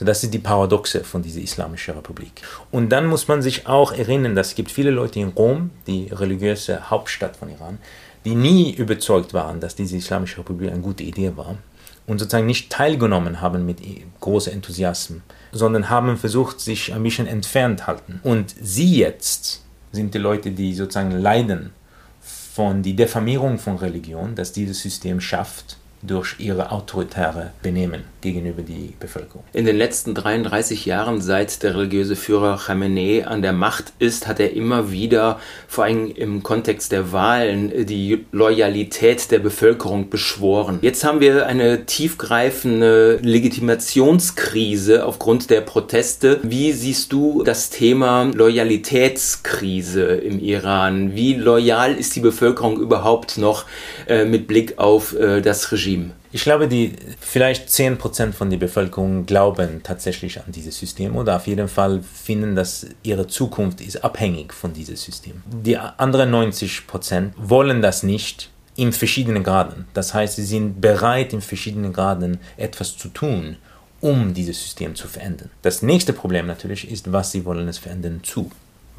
So, 0.00 0.06
das 0.06 0.24
ist 0.24 0.32
die 0.32 0.38
Paradoxe 0.38 1.04
von 1.04 1.20
dieser 1.20 1.42
Islamischen 1.42 1.94
Republik. 1.94 2.40
Und 2.70 2.88
dann 2.88 3.04
muss 3.06 3.28
man 3.28 3.42
sich 3.42 3.66
auch 3.66 3.92
erinnern, 3.92 4.34
dass 4.34 4.46
es 4.46 4.54
gibt 4.54 4.70
viele 4.70 4.90
Leute 4.90 5.20
in 5.20 5.28
Rom, 5.28 5.72
die 5.86 6.08
religiöse 6.10 6.88
Hauptstadt 6.88 7.36
von 7.36 7.50
Iran, 7.50 7.76
die 8.24 8.34
nie 8.34 8.72
überzeugt 8.72 9.34
waren, 9.34 9.60
dass 9.60 9.74
diese 9.74 9.98
Islamische 9.98 10.38
Republik 10.38 10.70
eine 10.70 10.80
gute 10.80 11.02
Idee 11.02 11.36
war 11.36 11.58
und 12.06 12.18
sozusagen 12.18 12.46
nicht 12.46 12.72
teilgenommen 12.72 13.42
haben 13.42 13.66
mit 13.66 13.80
großem 14.20 14.54
Enthusiasmus, 14.54 15.20
sondern 15.52 15.90
haben 15.90 16.16
versucht, 16.16 16.60
sich 16.60 16.94
ein 16.94 17.02
bisschen 17.02 17.26
entfernt 17.26 17.86
halten. 17.86 18.20
Und 18.22 18.54
sie 18.58 18.96
jetzt 18.96 19.62
sind 19.92 20.14
die 20.14 20.18
Leute, 20.18 20.52
die 20.52 20.72
sozusagen 20.72 21.10
leiden 21.10 21.74
von 22.20 22.82
der 22.82 22.94
Diffamierung 22.94 23.58
von 23.58 23.76
Religion, 23.76 24.34
dass 24.34 24.52
dieses 24.52 24.80
System 24.80 25.20
schafft 25.20 25.76
durch 26.02 26.36
ihre 26.38 26.72
autoritäre 26.72 27.52
Benehmen 27.62 28.04
gegenüber 28.20 28.62
der 28.62 28.74
Bevölkerung. 28.98 29.44
In 29.52 29.64
den 29.64 29.76
letzten 29.76 30.14
33 30.14 30.86
Jahren, 30.86 31.20
seit 31.20 31.62
der 31.62 31.74
religiöse 31.74 32.16
Führer 32.16 32.58
Khamenei 32.58 33.26
an 33.26 33.42
der 33.42 33.52
Macht 33.52 33.92
ist, 33.98 34.26
hat 34.26 34.40
er 34.40 34.52
immer 34.52 34.90
wieder, 34.90 35.40
vor 35.68 35.84
allem 35.84 36.10
im 36.10 36.42
Kontext 36.42 36.92
der 36.92 37.12
Wahlen, 37.12 37.86
die 37.86 38.24
Loyalität 38.32 39.30
der 39.30 39.38
Bevölkerung 39.38 40.10
beschworen. 40.10 40.78
Jetzt 40.82 41.04
haben 41.04 41.20
wir 41.20 41.46
eine 41.46 41.86
tiefgreifende 41.86 43.18
Legitimationskrise 43.22 45.04
aufgrund 45.04 45.50
der 45.50 45.60
Proteste. 45.62 46.40
Wie 46.42 46.72
siehst 46.72 47.12
du 47.12 47.42
das 47.42 47.70
Thema 47.70 48.30
Loyalitätskrise 48.34 50.04
im 50.04 50.40
Iran? 50.40 51.14
Wie 51.14 51.34
loyal 51.34 51.94
ist 51.94 52.16
die 52.16 52.20
Bevölkerung 52.20 52.78
überhaupt 52.80 53.38
noch 53.38 53.64
äh, 54.06 54.24
mit 54.24 54.46
Blick 54.46 54.78
auf 54.78 55.14
äh, 55.18 55.40
das 55.40 55.72
Regime? 55.72 55.89
Regime? 55.90 56.10
Ich 56.32 56.42
glaube, 56.44 56.68
die 56.68 56.94
vielleicht 57.18 57.68
10% 57.68 58.32
von 58.32 58.50
der 58.50 58.58
Bevölkerung 58.58 59.26
glauben 59.26 59.82
tatsächlich 59.82 60.38
an 60.38 60.52
dieses 60.52 60.78
System 60.78 61.16
oder 61.16 61.36
auf 61.36 61.46
jeden 61.46 61.68
Fall 61.68 62.02
finden, 62.02 62.54
dass 62.54 62.86
ihre 63.02 63.26
Zukunft 63.26 63.80
ist 63.80 64.04
abhängig 64.04 64.52
von 64.52 64.72
diesem 64.72 64.96
System. 64.96 65.42
Die 65.46 65.76
anderen 65.76 66.32
90% 66.32 67.32
wollen 67.36 67.82
das 67.82 68.02
nicht 68.02 68.50
in 68.76 68.92
verschiedenen 68.92 69.42
Graden. 69.42 69.86
Das 69.92 70.14
heißt, 70.14 70.36
sie 70.36 70.44
sind 70.44 70.80
bereit, 70.80 71.32
in 71.32 71.40
verschiedenen 71.40 71.92
Graden 71.92 72.38
etwas 72.56 72.96
zu 72.96 73.08
tun, 73.08 73.56
um 74.00 74.32
dieses 74.32 74.62
System 74.62 74.94
zu 74.94 75.08
verändern. 75.08 75.50
Das 75.62 75.82
nächste 75.82 76.12
Problem 76.12 76.46
natürlich 76.46 76.90
ist, 76.90 77.12
was 77.12 77.32
sie 77.32 77.44
wollen 77.44 77.68
es 77.68 77.78
verändern 77.78 78.20
zu 78.22 78.50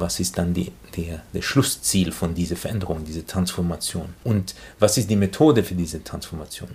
was 0.02 0.20
ist 0.20 0.38
dann 0.38 0.54
die, 0.54 0.72
der, 0.98 1.22
der 1.34 1.42
Schlussziel 1.42 2.12
von 2.12 2.34
dieser 2.34 2.56
Veränderung, 2.56 3.06
dieser 3.06 3.26
Transformation? 3.26 4.14
Und 4.24 4.56
was 4.80 4.98
ist 4.98 5.10
die 5.10 5.16
Methode 5.16 5.64
für 5.64 5.76
diese 5.76 6.04
Transformation? 6.04 6.70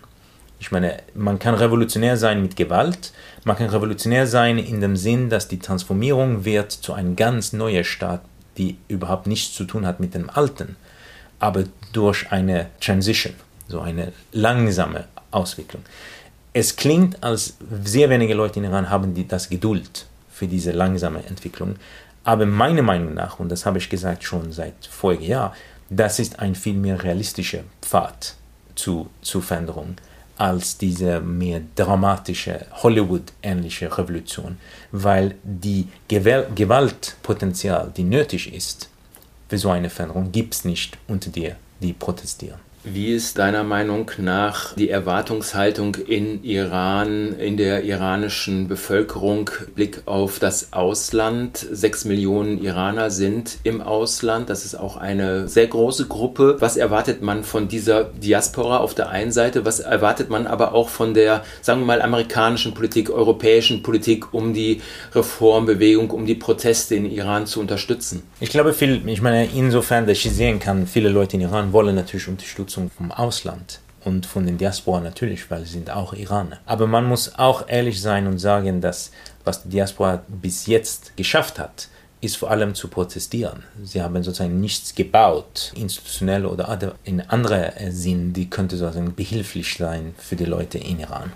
Ich 0.59 0.73
meine, 0.73 1.02
man 1.14 1.38
kann 1.38 1.54
revolutionär 1.54 2.16
sein 2.16 2.40
mit 2.40 2.56
Gewalt, 2.56 3.12
man 3.45 3.56
kann 3.56 3.68
revolutionär 3.68 4.26
sein 4.26 4.56
in 4.56 4.80
dem 4.80 4.97
Sinn, 4.97 5.28
dass 5.28 5.49
die 5.49 5.59
Transformierung 5.59 6.47
wird 6.47 6.73
zu 6.73 6.95
einem 6.95 7.14
ganz 7.14 7.52
neuen 7.52 7.85
Staat, 7.85 8.23
die 8.56 8.78
überhaupt 8.88 9.26
nichts 9.26 9.54
zu 9.54 9.64
tun 9.64 9.87
hat 9.87 10.00
mit 10.00 10.14
dem 10.14 10.30
alten, 10.30 10.76
aber 11.40 11.64
durch 11.92 12.33
eine 12.33 12.68
Transition, 12.80 13.35
so 13.68 13.80
eine 13.80 14.12
langsame 14.33 15.04
Auswicklung. 15.30 15.83
Es 16.54 16.76
klingt, 16.76 17.23
als 17.23 17.59
sehr 17.85 18.09
wenige 18.09 18.33
Leute 18.33 18.61
in 18.61 18.64
Iran 18.64 18.88
haben 18.88 19.12
die, 19.12 19.28
das 19.28 19.50
Geduld 19.50 20.06
für 20.36 20.46
diese 20.46 20.72
langsame 20.72 21.24
Entwicklung, 21.24 21.76
aber 22.24 22.44
meiner 22.44 22.82
Meinung 22.82 23.14
nach, 23.14 23.38
und 23.40 23.48
das 23.48 23.64
habe 23.64 23.78
ich 23.78 23.88
gesagt 23.88 24.22
schon 24.22 24.52
seit 24.52 24.74
vorigen 24.86 25.24
Jahr, 25.24 25.54
das 25.88 26.18
ist 26.18 26.40
ein 26.40 26.54
viel 26.54 26.74
mehr 26.74 27.02
realistischer 27.02 27.60
Pfad 27.80 28.34
zu, 28.74 29.08
zu 29.22 29.40
Veränderung 29.40 29.96
als 30.36 30.76
diese 30.76 31.20
mehr 31.20 31.62
dramatische 31.74 32.66
Hollywood-ähnliche 32.82 33.96
Revolution, 33.96 34.58
weil 34.92 35.36
die 35.42 35.88
Gewaltpotenzial, 36.08 37.92
die 37.96 38.04
nötig 38.04 38.52
ist 38.52 38.90
für 39.48 39.56
so 39.56 39.70
eine 39.70 39.88
Veränderung, 39.88 40.32
gibt 40.32 40.52
es 40.52 40.64
nicht 40.66 40.98
unter 41.08 41.30
dir, 41.30 41.56
die 41.80 41.94
protestieren. 41.94 42.60
Wie 42.88 43.12
ist 43.12 43.38
deiner 43.38 43.64
Meinung 43.64 44.12
nach 44.18 44.76
die 44.76 44.90
Erwartungshaltung 44.90 45.96
in 45.96 46.44
Iran, 46.44 47.32
in 47.36 47.56
der 47.56 47.82
iranischen 47.82 48.68
Bevölkerung, 48.68 49.50
Blick 49.74 50.02
auf 50.06 50.38
das 50.38 50.72
Ausland? 50.72 51.66
Sechs 51.72 52.04
Millionen 52.04 52.62
Iraner 52.62 53.10
sind 53.10 53.58
im 53.64 53.80
Ausland. 53.80 54.50
Das 54.50 54.64
ist 54.64 54.76
auch 54.76 54.96
eine 54.96 55.48
sehr 55.48 55.66
große 55.66 56.06
Gruppe. 56.06 56.58
Was 56.60 56.76
erwartet 56.76 57.22
man 57.22 57.42
von 57.42 57.66
dieser 57.66 58.04
Diaspora 58.04 58.76
auf 58.76 58.94
der 58.94 59.08
einen 59.08 59.32
Seite? 59.32 59.64
Was 59.64 59.80
erwartet 59.80 60.30
man 60.30 60.46
aber 60.46 60.72
auch 60.72 60.88
von 60.88 61.12
der, 61.12 61.42
sagen 61.62 61.80
wir 61.80 61.86
mal, 61.86 62.00
amerikanischen 62.00 62.72
Politik, 62.72 63.10
europäischen 63.10 63.82
Politik, 63.82 64.32
um 64.32 64.54
die 64.54 64.80
Reformbewegung, 65.12 66.12
um 66.12 66.24
die 66.24 66.36
Proteste 66.36 66.94
in 66.94 67.10
Iran 67.10 67.46
zu 67.46 67.58
unterstützen? 67.58 68.22
Ich 68.38 68.50
glaube, 68.50 68.72
viel, 68.72 69.02
ich 69.08 69.22
meine, 69.22 69.46
insofern, 69.46 70.06
dass 70.06 70.24
ich 70.24 70.30
sehen 70.30 70.60
kann, 70.60 70.86
viele 70.86 71.08
Leute 71.08 71.36
in 71.36 71.42
Iran 71.42 71.72
wollen 71.72 71.96
natürlich 71.96 72.28
Unterstützung 72.28 72.75
Unterstützung 72.76 72.90
vom 72.90 73.12
Ausland 73.12 73.80
und 74.04 74.26
von 74.26 74.47
den 74.47 74.59
Diaspora 74.59 75.00
natürlich, 75.00 75.50
weil 75.50 75.64
sie 75.64 75.73
sind 75.73 75.90
auch 75.90 76.12
Iraner. 76.12 76.59
Aber 76.66 76.87
man 76.87 77.04
muss 77.04 77.35
auch 77.37 77.68
ehrlich 77.68 78.00
sein 78.00 78.26
und 78.26 78.38
sagen, 78.38 78.80
dass 78.80 79.11
was 79.45 79.62
die 79.62 79.71
Diaspora 79.71 80.23
bis 80.28 80.66
jetzt 80.66 81.16
geschafft 81.16 81.59
hat, 81.59 81.88
ist 82.21 82.37
vor 82.37 82.50
allem 82.50 82.75
zu 82.75 82.88
protestieren. 82.88 83.64
Sie 83.83 84.00
haben 84.00 84.23
sozusagen 84.23 84.61
nichts 84.61 84.95
gebaut, 84.95 85.73
institutionell 85.76 86.47
oder 86.47 86.95
in 87.04 87.21
anderer 87.21 87.73
Sinn, 87.90 88.33
die 88.33 88.49
könnte 88.49 88.76
sozusagen 88.76 89.14
behilflich 89.14 89.76
sein 89.76 90.14
für 90.18 90.37
die 90.37 90.47
Leute 90.47 90.78
in 90.78 91.00
Iran 91.00 91.33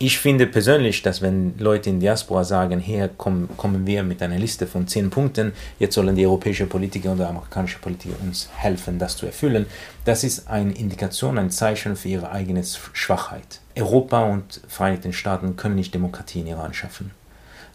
ich 0.00 0.18
finde 0.18 0.46
persönlich, 0.46 1.02
dass 1.02 1.22
wenn 1.22 1.58
Leute 1.58 1.90
in 1.90 1.98
Diaspora 1.98 2.44
sagen, 2.44 2.78
hier 2.78 3.08
kommen, 3.08 3.48
kommen 3.56 3.84
wir 3.84 4.04
mit 4.04 4.22
einer 4.22 4.38
Liste 4.38 4.68
von 4.68 4.86
zehn 4.86 5.10
Punkten, 5.10 5.52
jetzt 5.80 5.96
sollen 5.96 6.14
die 6.14 6.24
europäischen 6.24 6.68
Politiker 6.68 7.12
oder 7.12 7.28
amerikanische 7.28 7.80
Politiker 7.80 8.14
uns 8.22 8.48
helfen, 8.54 9.00
das 9.00 9.16
zu 9.16 9.26
erfüllen, 9.26 9.66
das 10.04 10.22
ist 10.22 10.48
eine 10.48 10.72
Indikation, 10.72 11.36
ein 11.36 11.50
Zeichen 11.50 11.96
für 11.96 12.08
ihre 12.08 12.30
eigene 12.30 12.62
Schwachheit. 12.92 13.60
Europa 13.76 14.24
und 14.24 14.60
Vereinigten 14.68 15.12
Staaten 15.12 15.56
können 15.56 15.74
nicht 15.74 15.92
Demokratie 15.92 16.40
in 16.40 16.46
Iran 16.46 16.74
schaffen. 16.74 17.10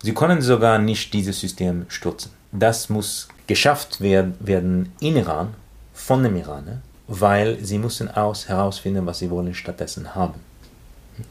Sie 0.02 0.14
können 0.14 0.42
sogar 0.42 0.80
nicht 0.80 1.14
dieses 1.14 1.40
System 1.40 1.86
stürzen. 1.90 2.32
Das 2.54 2.88
muss 2.90 3.28
geschafft 3.48 4.00
werden 4.00 4.94
in 5.02 5.18
Iran, 5.18 5.56
von 5.94 6.24
dem 6.24 6.38
Iraner, 6.38 6.82
weil 7.08 7.64
sie 7.64 7.78
müssen 7.78 8.10
aus 8.10 8.48
herausfinden, 8.48 9.06
was 9.06 9.20
sie 9.20 9.30
wollen 9.30 9.54
stattdessen 9.54 10.16
haben. 10.16 10.53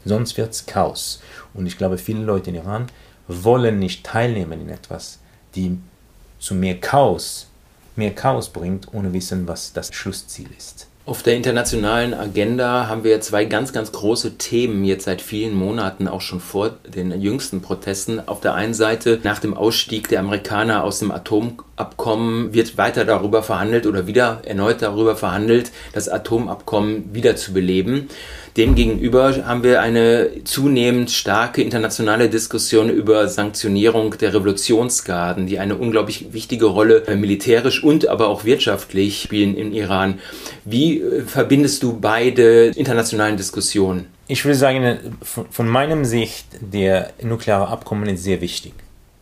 Sonst 0.05 0.37
wird 0.37 0.51
es 0.51 0.65
Chaos. 0.65 1.21
Und 1.53 1.65
ich 1.65 1.77
glaube, 1.77 1.97
viele 1.97 2.23
Leute 2.23 2.49
in 2.49 2.55
Iran 2.57 2.87
wollen 3.27 3.79
nicht 3.79 4.05
teilnehmen 4.05 4.61
in 4.61 4.69
etwas, 4.69 5.19
die 5.55 5.77
zu 6.39 6.55
mehr 6.55 6.79
Chaos, 6.79 7.47
mehr 7.95 8.13
Chaos 8.13 8.49
bringt, 8.49 8.93
ohne 8.93 9.13
wissen, 9.13 9.47
was 9.47 9.73
das 9.73 9.93
Schlussziel 9.93 10.49
ist. 10.57 10.87
Auf 11.05 11.21
der 11.21 11.35
internationalen 11.35 12.13
Agenda 12.13 12.87
haben 12.87 13.03
wir 13.03 13.19
zwei 13.19 13.43
ganz, 13.43 13.73
ganz 13.73 13.91
große 13.91 14.37
Themen 14.37 14.85
jetzt 14.85 15.03
seit 15.03 15.21
vielen 15.21 15.53
Monaten, 15.53 16.07
auch 16.07 16.21
schon 16.21 16.39
vor 16.39 16.77
den 16.87 17.19
jüngsten 17.19 17.61
Protesten. 17.61 18.25
Auf 18.25 18.39
der 18.39 18.53
einen 18.53 18.73
Seite 18.73 19.19
nach 19.23 19.39
dem 19.39 19.53
Ausstieg 19.53 20.07
der 20.07 20.21
Amerikaner 20.21 20.81
aus 20.85 20.99
dem 20.99 21.11
Atomabkommen 21.83 22.53
wird 22.53 22.77
weiter 22.77 23.05
darüber 23.05 23.43
verhandelt 23.43 23.85
oder 23.85 24.07
wieder 24.07 24.41
erneut 24.45 24.81
darüber 24.81 25.15
verhandelt, 25.15 25.71
das 25.93 26.07
Atomabkommen 26.07 27.13
wieder 27.13 27.35
zu 27.35 27.53
beleben. 27.53 28.07
Demgegenüber 28.55 29.45
haben 29.45 29.63
wir 29.63 29.81
eine 29.81 30.29
zunehmend 30.43 31.09
starke 31.11 31.61
internationale 31.61 32.29
Diskussion 32.29 32.89
über 32.89 33.27
Sanktionierung 33.27 34.15
der 34.17 34.33
Revolutionsgarden, 34.33 35.47
die 35.47 35.59
eine 35.59 35.75
unglaublich 35.75 36.33
wichtige 36.33 36.67
Rolle 36.67 37.03
äh, 37.07 37.15
militärisch 37.15 37.83
und 37.83 38.07
aber 38.07 38.27
auch 38.27 38.45
wirtschaftlich 38.45 39.21
spielen 39.21 39.57
im 39.57 39.73
Iran. 39.73 40.19
Wie 40.65 41.01
äh, 41.01 41.23
verbindest 41.23 41.81
du 41.81 41.99
beide 41.99 42.67
internationalen 42.75 43.37
Diskussionen? 43.37 44.07
Ich 44.27 44.45
würde 44.45 44.57
sagen, 44.57 45.17
von 45.21 45.67
meinem 45.67 46.05
Sicht, 46.05 46.45
der 46.61 47.11
nukleare 47.21 47.67
Abkommen 47.67 48.07
ist 48.07 48.23
sehr 48.23 48.39
wichtig. 48.39 48.73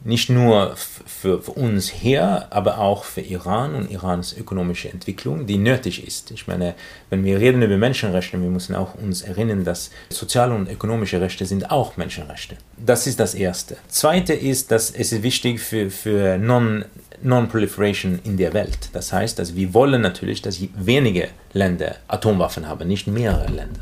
Nicht 0.04 0.30
nur 0.30 0.76
für, 0.76 1.42
für, 1.42 1.52
uns 1.52 1.90
hier, 1.90 2.48
aber 2.50 2.80
auch 2.80 3.04
für 3.04 3.22
Iran 3.22 3.76
und 3.76 3.92
Irans 3.92 4.36
ökonomische 4.36 4.90
Entwicklung, 4.90 5.46
die 5.46 5.58
nötig 5.58 6.06
ist. 6.06 6.32
Ich 6.32 6.48
meine, 6.48 6.74
wenn 7.10 7.24
wir 7.24 7.40
reden 7.40 7.62
über 7.62 7.78
Menschenrechte, 7.78 8.42
wir 8.42 8.50
müssen 8.50 8.76
auch 8.76 8.96
uns 8.96 9.22
erinnern, 9.22 9.64
dass 9.64 9.92
soziale 10.10 10.56
und 10.56 10.70
ökonomische 10.70 11.22
Rechte 11.22 11.46
sind 11.46 11.70
auch 11.70 11.98
Menschenrechte. 11.98 12.58
Das 12.78 13.06
ist 13.06 13.20
das 13.20 13.36
Erste. 13.36 13.78
Zweite 13.90 14.34
ist, 14.34 14.72
dass 14.72 14.90
es 14.90 15.22
wichtig 15.22 15.60
für, 15.60 15.92
für 15.92 16.38
non, 16.38 16.86
Non-Proliferation 17.22 18.20
in 18.24 18.38
der 18.38 18.54
Welt. 18.54 18.90
Das 18.94 19.14
heißt, 19.14 19.38
dass 19.38 19.56
wir 19.56 19.74
wollen 19.74 20.02
natürlich, 20.02 20.42
dass 20.42 20.60
wenige 20.76 21.30
Länder 21.54 21.98
Atomwaffen 22.08 22.68
haben, 22.68 22.88
nicht 22.88 23.06
mehrere 23.08 23.48
Länder. 23.48 23.82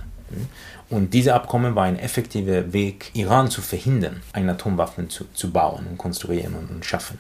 Und 0.89 1.13
diese 1.13 1.35
Abkommen 1.35 1.75
war 1.75 1.83
ein 1.83 1.99
effektiver 1.99 2.73
Weg, 2.73 3.11
Iran 3.13 3.49
zu 3.49 3.61
verhindern, 3.61 4.21
eine 4.33 4.53
Atomwaffen 4.53 5.09
zu, 5.09 5.25
zu 5.33 5.51
bauen 5.51 5.85
und 5.89 5.97
konstruieren 5.97 6.55
und, 6.55 6.83
schaffen. 6.83 7.19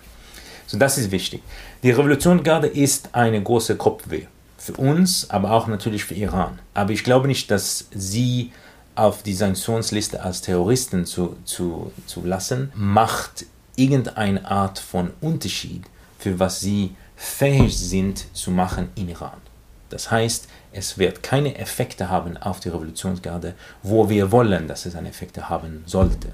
So, 0.65 0.77
das 0.77 0.97
ist 0.97 1.11
wichtig. 1.11 1.41
Die 1.83 1.91
Revolutionsgarde 1.91 2.67
ist 2.67 3.09
eine 3.13 3.41
große 3.41 3.75
Kopfweh. 3.75 4.25
Für 4.57 4.73
uns, 4.73 5.29
aber 5.29 5.51
auch 5.51 5.67
natürlich 5.67 6.03
für 6.03 6.15
Iran. 6.15 6.59
Aber 6.73 6.91
ich 6.91 7.03
glaube 7.03 7.27
nicht, 7.27 7.49
dass 7.49 7.87
sie 7.91 8.51
auf 8.95 9.23
die 9.23 9.33
Sanktionsliste 9.33 10.21
als 10.21 10.41
Terroristen 10.41 11.05
zu, 11.05 11.37
zu, 11.45 11.91
zu 12.05 12.25
lassen, 12.25 12.71
macht 12.75 13.45
irgendeine 13.77 14.45
Art 14.45 14.79
von 14.79 15.11
Unterschied 15.21 15.85
für 16.19 16.37
was 16.37 16.59
sie 16.59 16.95
fähig 17.15 17.75
sind 17.77 18.25
zu 18.35 18.51
machen 18.51 18.89
in 18.95 19.09
Iran. 19.09 19.41
Das 19.89 20.11
heißt, 20.11 20.47
es 20.71 20.97
wird 20.97 21.23
keine 21.23 21.57
Effekte 21.57 22.09
haben 22.09 22.37
auf 22.37 22.59
die 22.59 22.69
Revolutionsgarde, 22.69 23.55
wo 23.83 24.09
wir 24.09 24.31
wollen, 24.31 24.67
dass 24.67 24.85
es 24.85 24.95
eine 24.95 25.09
Effekte 25.09 25.49
haben 25.49 25.83
sollte. 25.85 26.33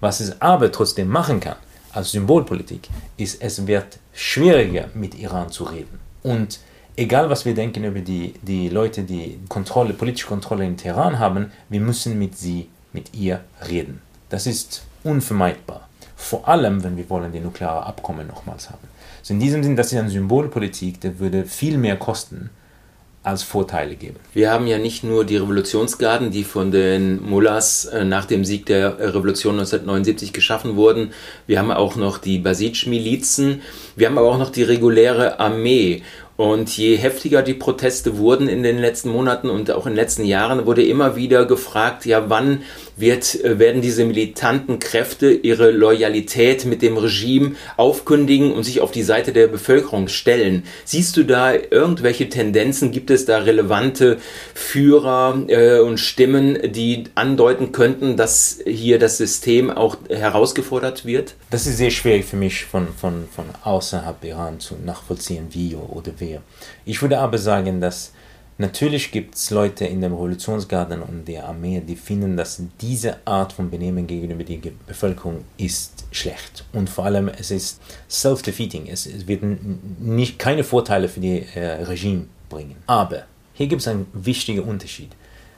Was 0.00 0.20
es 0.20 0.40
aber 0.40 0.72
trotzdem 0.72 1.08
machen 1.08 1.40
kann, 1.40 1.56
als 1.92 2.10
Symbolpolitik, 2.10 2.88
ist, 3.16 3.40
es 3.40 3.66
wird 3.66 3.98
schwieriger 4.12 4.88
mit 4.94 5.14
Iran 5.14 5.50
zu 5.50 5.64
reden. 5.64 6.00
Und 6.22 6.58
egal 6.96 7.30
was 7.30 7.44
wir 7.44 7.54
denken 7.54 7.84
über 7.84 8.00
die, 8.00 8.34
die 8.42 8.68
Leute, 8.68 9.02
die 9.02 9.38
Kontrolle, 9.48 9.94
politische 9.94 10.26
Kontrolle 10.26 10.64
in 10.64 10.76
Teheran 10.76 11.18
haben, 11.18 11.52
wir 11.68 11.80
müssen 11.80 12.18
mit 12.18 12.36
sie, 12.36 12.68
mit 12.92 13.14
ihr 13.14 13.40
reden. 13.68 14.00
Das 14.28 14.46
ist 14.46 14.82
unvermeidbar. 15.04 15.88
Vor 16.16 16.48
allem, 16.48 16.82
wenn 16.82 16.96
wir 16.96 17.08
wollen 17.10 17.32
die 17.32 17.40
nukleare 17.40 17.84
Abkommen 17.84 18.26
nochmals 18.26 18.70
haben. 18.70 18.88
So 19.22 19.34
in 19.34 19.40
diesem 19.40 19.62
Sinn, 19.62 19.76
das 19.76 19.92
ist 19.92 19.98
eine 19.98 20.10
Symbolpolitik, 20.10 21.00
der 21.00 21.18
würde 21.18 21.44
viel 21.44 21.78
mehr 21.78 21.96
kosten, 21.96 22.50
als 23.24 23.42
Vorteile 23.42 23.96
geben. 23.96 24.16
Wir 24.34 24.50
haben 24.50 24.66
ja 24.66 24.78
nicht 24.78 25.02
nur 25.02 25.24
die 25.24 25.38
Revolutionsgarden, 25.38 26.30
die 26.30 26.44
von 26.44 26.70
den 26.70 27.22
Mullahs 27.22 27.86
äh, 27.86 28.04
nach 28.04 28.26
dem 28.26 28.44
Sieg 28.44 28.66
der 28.66 28.98
Revolution 28.98 29.54
1979 29.54 30.34
geschaffen 30.34 30.76
wurden. 30.76 31.14
Wir 31.46 31.58
haben 31.58 31.70
auch 31.70 31.96
noch 31.96 32.18
die 32.18 32.38
Basij-Milizen. 32.38 33.62
Wir 33.96 34.08
haben 34.08 34.18
aber 34.18 34.30
auch 34.30 34.38
noch 34.38 34.50
die 34.50 34.62
reguläre 34.62 35.40
Armee. 35.40 36.02
Und 36.36 36.76
je 36.76 36.96
heftiger 36.96 37.42
die 37.42 37.54
Proteste 37.54 38.18
wurden 38.18 38.48
in 38.48 38.64
den 38.64 38.78
letzten 38.78 39.10
Monaten 39.10 39.50
und 39.50 39.70
auch 39.70 39.86
in 39.86 39.92
den 39.92 39.96
letzten 39.96 40.24
Jahren, 40.24 40.66
wurde 40.66 40.84
immer 40.84 41.14
wieder 41.14 41.46
gefragt, 41.46 42.06
ja, 42.06 42.28
wann 42.28 42.62
wird, 42.96 43.42
äh, 43.44 43.58
werden 43.60 43.82
diese 43.82 44.04
militanten 44.04 44.80
Kräfte 44.80 45.30
ihre 45.32 45.70
Loyalität 45.70 46.64
mit 46.64 46.82
dem 46.82 46.96
Regime 46.96 47.54
aufkündigen 47.76 48.52
und 48.52 48.64
sich 48.64 48.80
auf 48.80 48.90
die 48.90 49.04
Seite 49.04 49.32
der 49.32 49.46
Bevölkerung 49.46 50.08
stellen. 50.08 50.64
Siehst 50.84 51.16
du 51.16 51.22
da 51.22 51.54
irgendwelche 51.54 52.28
Tendenzen? 52.28 52.90
Gibt 52.90 53.10
es 53.10 53.26
da 53.26 53.38
relevante 53.38 54.18
Führer 54.54 55.44
äh, 55.46 55.78
und 55.78 55.98
Stimmen, 55.98 56.72
die 56.72 57.04
andeuten 57.14 57.70
könnten, 57.70 58.16
dass 58.16 58.58
hier 58.66 58.98
das 58.98 59.18
System 59.18 59.70
auch 59.70 59.96
herausgefordert 60.08 61.04
wird? 61.04 61.34
Das 61.50 61.68
ist 61.68 61.78
sehr 61.78 61.90
schwierig 61.90 62.24
für 62.24 62.36
mich 62.36 62.64
von, 62.64 62.88
von, 62.96 63.28
von 63.34 63.44
außerhalb 63.62 64.24
Iran 64.24 64.58
zu 64.58 64.74
nachvollziehen, 64.84 65.46
wie 65.50 65.76
oder 65.76 66.10
wer. 66.24 66.42
Ich 66.84 67.00
würde 67.02 67.18
aber 67.18 67.38
sagen, 67.38 67.80
dass 67.80 68.12
Natürlich 68.56 69.10
gibt 69.10 69.34
es 69.34 69.50
Leute 69.50 69.84
in 69.84 70.00
dem 70.00 70.12
Revolutionsgarden 70.12 71.02
und 71.02 71.26
der 71.26 71.48
Armee, 71.48 71.80
die 71.80 71.96
finden, 71.96 72.36
dass 72.36 72.62
diese 72.80 73.26
Art 73.26 73.52
von 73.52 73.68
Benehmen 73.68 74.06
gegenüber 74.06 74.44
der 74.44 74.70
Bevölkerung 74.86 75.44
ist 75.56 76.04
schlecht. 76.12 76.64
Und 76.72 76.88
vor 76.88 77.04
allem, 77.04 77.28
es 77.28 77.50
ist 77.50 77.80
self-defeating. 78.08 78.86
Es, 78.86 79.06
es, 79.06 79.26
wird 79.26 79.42
nicht, 79.98 80.38
keine 80.38 80.62
Vorteile 80.62 81.08
für 81.08 81.18
die 81.18 81.44
äh, 81.54 81.82
Regime 81.82 82.26
bringen. 82.48 82.76
Aber 82.86 83.24
hier 83.54 83.66
gibt 83.66 83.82
es 83.82 83.88
einen 83.88 84.06
wichtigen 84.12 84.62
Unterschied. 84.62 85.10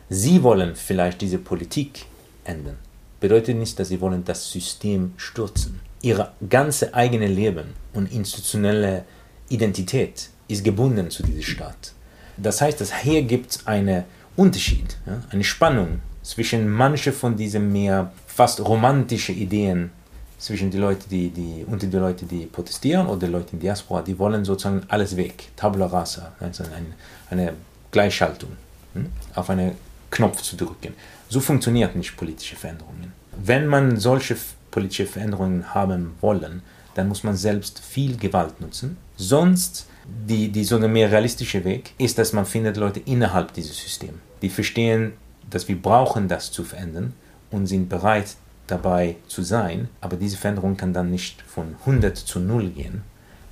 Sie 0.08 0.42
wollen 0.42 0.74
vielleicht 0.74 1.20
diese 1.20 1.38
Politik 1.38 2.06
ändern. 2.44 2.78
Bedeutet 3.20 3.56
nicht, 3.56 3.78
dass 3.78 3.88
sie 3.88 4.00
wollen 4.00 4.24
das 4.24 4.50
System 4.50 5.12
stürzen. 5.18 5.80
Ihr 6.00 6.32
ganze 6.48 6.94
eigene 6.94 7.26
Leben 7.26 7.74
und 7.92 8.10
institutionelle 8.10 9.04
Identität 9.50 10.30
ist 10.48 10.64
gebunden 10.64 11.10
zu 11.10 11.22
diesem 11.22 11.42
Staat. 11.42 11.92
Das 12.36 12.60
heißt, 12.60 12.80
dass 12.80 12.94
hier 13.00 13.22
gibt 13.22 13.50
es 13.52 13.66
einen 13.66 14.04
Unterschied, 14.36 14.96
ja, 15.06 15.22
eine 15.30 15.44
Spannung 15.44 16.00
zwischen 16.22 16.68
manchen 16.68 17.12
von 17.12 17.36
diesen 17.36 17.72
mehr 17.72 18.12
fast 18.26 18.60
romantischen 18.60 19.36
Ideen 19.36 19.90
zwischen 20.38 20.70
die 20.70 20.78
Leute, 20.78 21.08
die, 21.08 21.30
die, 21.30 21.64
unter 21.66 21.86
die 21.86 21.96
Leute, 21.96 22.26
die 22.26 22.46
protestieren 22.46 23.06
oder 23.06 23.26
die 23.26 23.32
Leute 23.32 23.52
in 23.54 23.60
Diaspora, 23.60 24.02
die 24.02 24.18
wollen 24.18 24.44
sozusagen 24.44 24.82
alles 24.88 25.16
weg, 25.16 25.48
Tabula 25.56 25.86
rasa, 25.86 26.32
also 26.40 26.64
eine, 26.64 26.94
eine 27.30 27.54
Gleichschaltung, 27.90 28.50
hm, 28.92 29.06
auf 29.34 29.48
einen 29.48 29.72
Knopf 30.10 30.42
zu 30.42 30.56
drücken. 30.56 30.92
So 31.28 31.40
funktioniert 31.40 31.96
nicht 31.96 32.16
politische 32.16 32.56
Veränderungen. 32.56 33.12
Wenn 33.36 33.66
man 33.66 33.96
solche 33.96 34.36
politische 34.70 35.06
Veränderungen 35.06 35.74
haben 35.74 36.14
wollen, 36.20 36.62
dann 36.94 37.08
muss 37.08 37.24
man 37.24 37.36
selbst 37.36 37.80
viel 37.80 38.16
Gewalt 38.16 38.60
nutzen. 38.60 38.96
Sonst 39.16 39.86
die, 40.06 40.48
die 40.48 40.64
so 40.64 40.78
mehr 40.78 41.10
realistische 41.10 41.64
Weg 41.64 41.92
ist, 41.98 42.18
dass 42.18 42.32
man 42.32 42.46
findet 42.46 42.76
Leute 42.76 43.00
innerhalb 43.00 43.52
dieses 43.52 43.76
Systems, 43.76 44.18
die 44.42 44.48
verstehen, 44.48 45.12
dass 45.50 45.68
wir 45.68 45.80
brauchen 45.80 46.28
das 46.28 46.50
zu 46.50 46.64
verändern 46.64 47.12
und 47.50 47.66
sind 47.66 47.88
bereit 47.88 48.36
dabei 48.66 49.16
zu 49.28 49.42
sein. 49.42 49.88
Aber 50.00 50.16
diese 50.16 50.36
Veränderung 50.36 50.76
kann 50.76 50.92
dann 50.92 51.10
nicht 51.10 51.42
von 51.42 51.76
100 51.80 52.16
zu 52.16 52.40
0 52.40 52.70
gehen, 52.70 53.02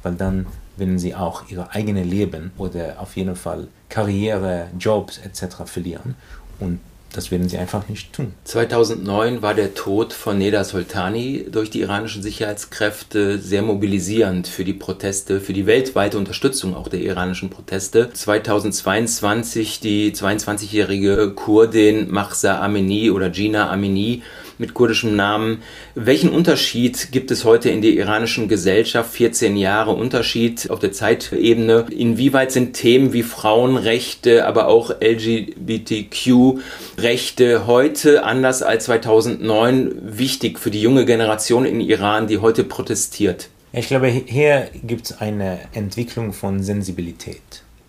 weil 0.02 0.14
dann 0.14 0.46
werden 0.76 0.98
sie 0.98 1.14
auch 1.14 1.48
ihr 1.48 1.68
eigenes 1.70 2.06
Leben 2.06 2.50
oder 2.58 2.96
auf 2.98 3.16
jeden 3.16 3.36
Fall 3.36 3.68
Karriere, 3.88 4.68
Jobs 4.78 5.18
etc. 5.18 5.56
verlieren. 5.66 6.16
Und 6.58 6.80
das 7.16 7.30
werden 7.30 7.48
sie 7.48 7.58
einfach 7.58 7.88
nicht 7.88 8.12
tun. 8.12 8.34
2009 8.44 9.42
war 9.42 9.54
der 9.54 9.74
Tod 9.74 10.12
von 10.12 10.38
Neda 10.38 10.64
Soltani 10.64 11.46
durch 11.50 11.70
die 11.70 11.80
iranischen 11.80 12.22
Sicherheitskräfte 12.22 13.38
sehr 13.38 13.62
mobilisierend 13.62 14.48
für 14.48 14.64
die 14.64 14.72
Proteste, 14.72 15.40
für 15.40 15.52
die 15.52 15.66
weltweite 15.66 16.18
Unterstützung 16.18 16.74
auch 16.74 16.88
der 16.88 17.00
iranischen 17.00 17.50
Proteste. 17.50 18.10
2022 18.12 19.80
die 19.80 20.12
22-jährige 20.12 21.32
Kurdin 21.34 22.10
Mahsa 22.10 22.60
Amini 22.60 23.10
oder 23.10 23.30
Gina 23.30 23.70
Amini 23.70 24.22
mit 24.58 24.74
kurdischem 24.74 25.16
Namen. 25.16 25.62
Welchen 25.94 26.28
Unterschied 26.30 27.12
gibt 27.12 27.30
es 27.30 27.44
heute 27.44 27.70
in 27.70 27.80
der 27.82 27.92
iranischen 27.92 28.48
Gesellschaft? 28.48 29.14
14 29.14 29.56
Jahre 29.56 29.92
Unterschied 29.92 30.68
auf 30.70 30.78
der 30.78 30.92
Zeitebene. 30.92 31.86
Inwieweit 31.90 32.52
sind 32.52 32.74
Themen 32.74 33.12
wie 33.12 33.22
Frauenrechte, 33.22 34.46
aber 34.46 34.68
auch 34.68 34.90
LGBTQ-Rechte 35.00 37.66
heute 37.66 38.24
anders 38.24 38.62
als 38.62 38.84
2009 38.84 40.18
wichtig 40.18 40.58
für 40.58 40.70
die 40.70 40.82
junge 40.82 41.04
Generation 41.04 41.66
in 41.66 41.80
Iran, 41.80 42.26
die 42.26 42.38
heute 42.38 42.64
protestiert? 42.64 43.48
Ich 43.72 43.88
glaube, 43.88 44.08
hier 44.08 44.68
gibt 44.84 45.06
es 45.06 45.20
eine 45.20 45.58
Entwicklung 45.72 46.32
von 46.32 46.62
Sensibilität, 46.62 47.42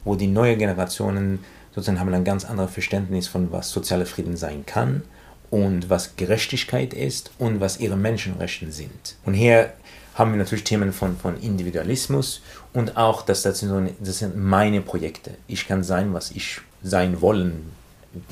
wo 0.03 0.15
die 0.15 0.27
neue 0.27 0.57
Generationen 0.57 1.39
sozusagen 1.75 1.99
haben 1.99 2.13
ein 2.13 2.23
ganz 2.23 2.45
anderes 2.45 2.71
Verständnis 2.71 3.27
von 3.27 3.51
was 3.51 3.69
sozialer 3.69 4.05
Frieden 4.05 4.37
sein 4.37 4.65
kann 4.65 5.03
und 5.49 5.89
was 5.89 6.15
Gerechtigkeit 6.15 6.93
ist 6.93 7.31
und 7.37 7.59
was 7.59 7.79
ihre 7.79 7.97
Menschenrechte 7.97 8.71
sind. 8.71 9.15
Und 9.25 9.33
hier 9.33 9.73
haben 10.15 10.31
wir 10.31 10.37
natürlich 10.37 10.63
Themen 10.63 10.93
von, 10.93 11.17
von 11.17 11.39
Individualismus 11.41 12.41
und 12.73 12.97
auch, 12.97 13.21
dass 13.21 13.41
das, 13.41 13.59
sind 13.59 13.69
so, 13.69 13.85
das 13.99 14.19
sind 14.19 14.37
meine 14.37 14.81
Projekte. 14.81 15.31
Ich 15.47 15.67
kann 15.67 15.83
sein, 15.83 16.13
was 16.13 16.31
ich 16.31 16.61
sein 16.83 17.21
wollen 17.21 17.71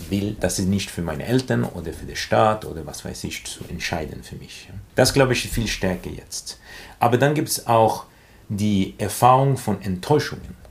will. 0.10 0.36
Das 0.40 0.60
ist 0.60 0.68
nicht 0.68 0.90
für 0.90 1.02
meine 1.02 1.26
Eltern 1.26 1.64
oder 1.66 1.92
für 1.94 2.06
den 2.06 2.16
Staat 2.16 2.66
oder 2.66 2.86
was 2.86 3.04
weiß 3.04 3.26
ich 3.26 3.44
zu 3.46 3.66
entscheiden 3.70 4.24
für 4.24 4.36
mich. 4.36 4.70
Das 4.96 5.14
glaube 5.14 5.34
ich 5.34 5.50
viel 5.50 5.68
stärker 5.68 6.10
jetzt. 6.10 6.60
Aber 7.00 7.18
dann 7.18 7.34
gibt 7.34 7.50
es 7.50 7.68
auch 7.68 8.06
die 8.50 8.96
Erfahrung 8.98 9.58
von 9.58 9.82
Enttäuschungen. 9.82 10.63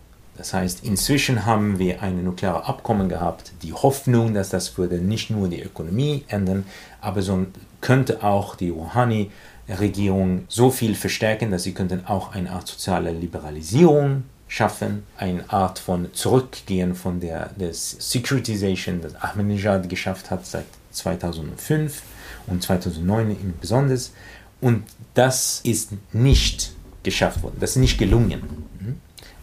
Das 0.42 0.55
heißt, 0.55 0.83
inzwischen 0.83 1.46
haben 1.46 1.78
wir 1.78 2.02
ein 2.02 2.24
nukleares 2.24 2.66
Abkommen 2.66 3.09
gehabt, 3.09 3.52
die 3.62 3.72
Hoffnung, 3.72 4.35
dass 4.35 4.48
das 4.48 4.76
würde 4.76 4.96
nicht 4.96 5.31
nur 5.31 5.46
die 5.46 5.62
Ökonomie 5.62 6.24
ändern, 6.26 6.66
aber 7.00 7.22
so 7.22 7.46
könnte 7.81 8.24
auch 8.24 8.57
die 8.57 8.70
Rouhani-Regierung 8.70 10.42
so 10.48 10.72
viel 10.72 10.96
verstärken, 10.96 11.52
dass 11.52 11.62
sie 11.62 11.74
könnten 11.74 12.07
auch 12.09 12.35
eine 12.35 12.50
Art 12.50 12.66
soziale 12.66 13.12
Liberalisierung 13.12 14.24
schaffen, 14.48 15.05
eine 15.16 15.48
Art 15.48 15.78
von 15.78 16.12
Zurückgehen 16.12 16.96
von 16.96 17.20
der, 17.20 17.50
der 17.55 17.72
Securitization, 17.72 19.00
das 19.00 19.14
Ahmadinejad 19.14 19.88
geschafft 19.88 20.33
hat 20.33 20.44
seit 20.44 20.66
2005 20.90 22.02
und 22.48 22.64
2009 22.64 23.31
im 23.31 23.55
Besonders. 23.61 24.12
Und 24.61 24.83
das 25.14 25.61
ist 25.62 25.92
nicht 26.12 26.72
geschafft 27.05 27.44
worden, 27.44 27.59
das 27.61 27.70
ist 27.70 27.76
nicht 27.76 27.98
gelungen. 27.98 28.42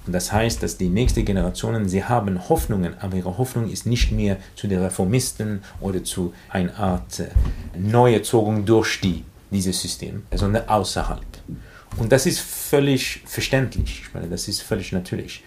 Und 0.09 0.13
das 0.13 0.31
heißt, 0.31 0.63
dass 0.63 0.75
die 0.75 0.89
nächsten 0.89 1.23
Generationen, 1.23 1.87
sie 1.87 2.03
haben 2.03 2.49
Hoffnungen, 2.49 2.95
aber 2.99 3.17
ihre 3.17 3.37
Hoffnung 3.37 3.69
ist 3.69 3.85
nicht 3.85 4.11
mehr 4.11 4.37
zu 4.55 4.65
den 4.65 4.81
Reformisten 4.81 5.61
oder 5.81 6.03
zu 6.03 6.33
einer 6.49 6.75
Art 6.79 7.19
äh, 7.19 7.27
Neuerzogung 7.77 8.65
durch 8.65 9.01
die, 9.01 9.23
dieses 9.51 9.79
System, 9.79 10.23
sondern 10.33 10.67
außerhalb. 10.67 11.21
Und 11.97 12.11
das 12.11 12.25
ist 12.25 12.39
völlig 12.39 13.21
verständlich, 13.27 14.01
ich 14.07 14.13
meine, 14.15 14.27
das 14.29 14.47
ist 14.47 14.63
völlig 14.63 14.93
natürlich. 14.93 15.43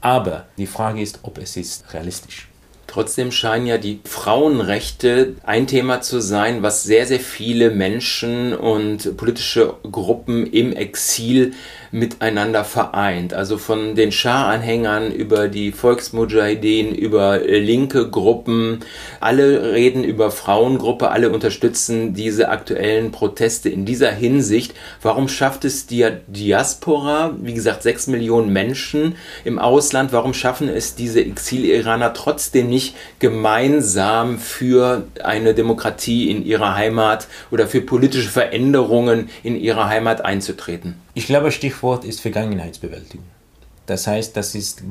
Aber 0.00 0.46
die 0.58 0.66
Frage 0.66 1.00
ist, 1.00 1.20
ob 1.22 1.38
es 1.38 1.56
ist 1.56 1.94
realistisch. 1.94 2.48
Trotzdem 2.88 3.30
scheinen 3.30 3.66
ja 3.66 3.78
die 3.78 4.00
Frauenrechte 4.04 5.36
ein 5.44 5.68
Thema 5.68 6.00
zu 6.00 6.20
sein, 6.20 6.64
was 6.64 6.82
sehr, 6.82 7.06
sehr 7.06 7.20
viele 7.20 7.70
Menschen 7.70 8.52
und 8.52 9.16
politische 9.16 9.76
Gruppen 9.84 10.44
im 10.52 10.72
Exil 10.72 11.54
miteinander 11.92 12.64
vereint. 12.64 13.34
Also 13.34 13.58
von 13.58 13.94
den 13.94 14.10
Schah-Anhängern 14.10 15.12
über 15.12 15.48
die 15.48 15.72
Volksmujahideen, 15.72 16.94
über 16.94 17.38
linke 17.38 18.08
Gruppen. 18.08 18.80
Alle 19.20 19.72
reden 19.72 20.02
über 20.02 20.30
Frauengruppe, 20.30 21.10
alle 21.10 21.30
unterstützen 21.30 22.14
diese 22.14 22.48
aktuellen 22.48 23.12
Proteste 23.12 23.68
in 23.68 23.84
dieser 23.84 24.10
Hinsicht. 24.10 24.74
Warum 25.02 25.28
schafft 25.28 25.64
es 25.66 25.86
die 25.86 26.08
Diaspora, 26.26 27.36
wie 27.40 27.54
gesagt, 27.54 27.82
sechs 27.82 28.06
Millionen 28.06 28.52
Menschen 28.52 29.14
im 29.44 29.58
Ausland, 29.58 30.12
warum 30.12 30.32
schaffen 30.32 30.68
es 30.70 30.94
diese 30.94 31.20
Exil-Iraner 31.20 32.14
trotzdem 32.14 32.70
nicht 32.70 32.96
gemeinsam 33.18 34.38
für 34.38 35.06
eine 35.22 35.52
Demokratie 35.52 36.30
in 36.30 36.44
ihrer 36.44 36.74
Heimat 36.74 37.28
oder 37.50 37.66
für 37.66 37.82
politische 37.82 38.30
Veränderungen 38.30 39.28
in 39.42 39.56
ihrer 39.56 39.88
Heimat 39.88 40.24
einzutreten? 40.24 40.96
Ich 41.14 41.26
glaube, 41.26 41.52
Stichwort 41.52 42.04
ist 42.04 42.20
Vergangenheitsbewältigung. 42.20 43.26
Das 43.84 44.06
heißt, 44.06 44.36
das 44.36 44.54
ist 44.54 44.82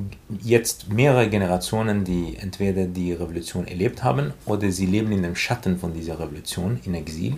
jetzt 0.42 0.90
mehrere 0.90 1.30
Generationen, 1.30 2.04
die 2.04 2.38
entweder 2.40 2.86
die 2.86 3.14
Revolution 3.14 3.68
erlebt 3.68 4.04
haben 4.04 4.34
oder 4.46 4.72
sie 4.72 4.86
leben 4.86 5.12
in 5.12 5.24
dem 5.24 5.36
Schatten 5.36 5.80
von 5.80 5.94
dieser 5.94 6.20
Revolution 6.20 6.80
in 6.86 6.94
Exil 6.94 7.38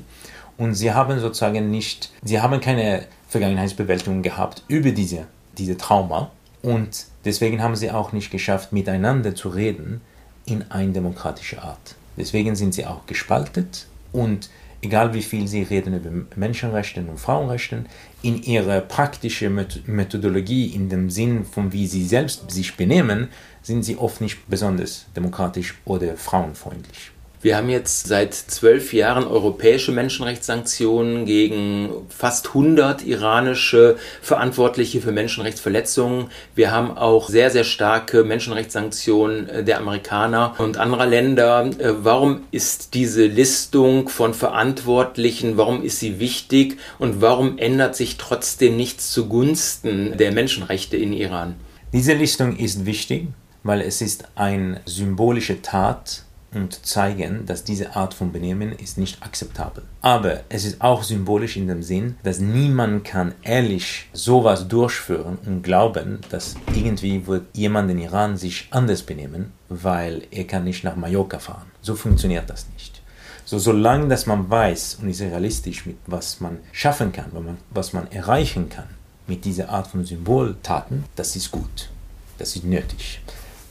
und 0.58 0.74
sie 0.74 0.92
haben 0.92 1.20
sozusagen 1.20 1.70
nicht, 1.72 2.12
sie 2.24 2.42
haben 2.42 2.60
keine 2.60 3.06
Vergangenheitsbewältigung 3.30 4.22
gehabt 4.22 4.64
über 4.68 4.92
diese, 4.92 5.28
diese 5.58 5.78
Trauma 5.78 6.32
und 6.62 7.06
deswegen 7.24 7.62
haben 7.62 7.76
sie 7.76 7.92
auch 7.92 8.12
nicht 8.12 8.32
geschafft, 8.32 8.74
miteinander 8.74 9.36
zu 9.36 9.50
reden 9.50 10.02
in 10.46 10.66
eine 10.72 10.92
demokratische 10.92 11.62
Art. 11.62 11.96
Deswegen 12.18 12.56
sind 12.56 12.74
sie 12.74 12.86
auch 12.86 13.06
gespaltet 13.06 13.88
und 14.12 14.50
egal 14.84 15.14
wie 15.14 15.22
viel 15.22 15.48
sie 15.48 15.64
reden 15.64 15.96
über 15.96 16.12
Menschenrechte 16.36 17.00
und 17.00 17.20
Frauenrechte, 17.20 17.86
in 18.22 18.44
ihrer 18.44 18.82
praktischen 18.82 19.66
Methodologie, 19.86 20.68
in 20.68 20.90
dem 20.90 21.10
Sinn 21.10 21.46
von 21.46 21.72
wie 21.72 21.88
sie 21.88 22.06
selbst 22.06 22.52
sich 22.52 22.76
benehmen, 22.76 23.30
sind 23.62 23.84
sie 23.84 23.98
oft 23.98 24.20
nicht 24.20 24.48
besonders 24.48 25.06
demokratisch 25.16 25.76
oder 25.86 26.18
frauenfreundlich. 26.18 27.13
Wir 27.44 27.58
haben 27.58 27.68
jetzt 27.68 28.08
seit 28.08 28.34
zwölf 28.34 28.94
Jahren 28.94 29.28
europäische 29.28 29.92
Menschenrechtssanktionen 29.92 31.26
gegen 31.26 31.90
fast 32.08 32.48
100 32.48 33.06
iranische 33.06 33.98
Verantwortliche 34.22 35.02
für 35.02 35.12
Menschenrechtsverletzungen. 35.12 36.28
Wir 36.56 36.72
haben 36.72 36.98
auch 36.98 37.28
sehr, 37.28 37.50
sehr 37.50 37.66
starke 37.66 38.24
Menschenrechtssanktionen 38.24 39.66
der 39.66 39.80
Amerikaner 39.80 40.56
und 40.58 40.78
anderer 40.78 41.06
Länder. 41.06 41.70
Äh, 41.80 41.96
warum 41.98 42.46
ist 42.52 42.94
diese 42.94 43.26
Listung 43.26 44.08
von 44.08 44.34
Verantwortlichen, 44.34 45.58
warum 45.58 45.84
ist 45.84 46.00
sie 46.00 46.22
wichtig 46.22 46.78
und 46.98 47.20
warum 47.22 47.58
ändert 47.58 47.98
sich 47.98 48.16
trotzdem 48.16 48.78
nichts 48.78 49.12
zugunsten 49.12 50.16
der 50.16 50.32
Menschenrechte 50.32 50.96
in 50.96 51.12
Iran? 51.12 51.56
Diese 51.92 52.14
Listung 52.14 52.56
ist 52.56 52.86
wichtig, 52.86 53.28
weil 53.64 53.82
es 53.82 54.02
ist 54.02 54.30
eine 54.36 54.80
symbolische 54.86 55.62
Tat 55.62 56.24
und 56.54 56.86
zeigen, 56.86 57.46
dass 57.46 57.64
diese 57.64 57.96
Art 57.96 58.14
von 58.14 58.32
Benehmen 58.32 58.72
ist 58.72 58.98
nicht 58.98 59.22
akzeptabel. 59.24 59.84
Aber 60.02 60.42
es 60.50 60.66
ist 60.66 60.82
auch 60.82 61.04
symbolisch 61.04 61.58
in 61.58 61.68
dem 61.68 61.84
Sinn, 61.84 62.18
dass 62.24 62.40
niemand 62.40 63.04
kann 63.06 63.34
ehrlich 63.44 64.08
sowas 64.14 64.68
durchführen 64.68 65.38
und 65.46 65.64
glauben, 65.64 66.20
dass 66.30 66.56
irgendwie 66.76 67.28
wird 67.28 67.56
jemand 67.56 67.92
in 67.92 68.00
Iran 68.00 68.38
sich 68.38 68.68
anders 68.72 69.04
benehmen, 69.04 69.52
weil 69.70 70.24
er 70.32 70.46
kann 70.46 70.64
nicht 70.64 70.84
nach 70.84 70.96
Mallorca 70.96 71.40
fahren. 71.40 71.72
So 71.82 71.96
funktioniert 71.96 72.50
das 72.50 72.68
nicht. 72.74 73.02
So, 73.46 73.60
solange 73.60 74.08
dass 74.08 74.26
man 74.26 74.50
weiß 74.50 75.00
und 75.02 75.10
ist 75.10 75.22
realistisch 75.22 75.86
mit 75.86 75.98
was 76.08 76.40
man 76.40 76.60
schaffen 76.72 77.12
kann, 77.12 77.32
was 77.72 77.94
man 77.94 78.10
erreichen 78.12 78.70
kann 78.70 78.88
mit 79.28 79.46
dieser 79.46 79.70
Art 79.70 79.88
von 79.88 80.06
Symboltaten, 80.06 81.06
das 81.16 81.36
ist 81.36 81.52
gut. 81.52 81.90
Das 82.38 82.56
ist 82.56 82.66
nötig. 82.66 83.22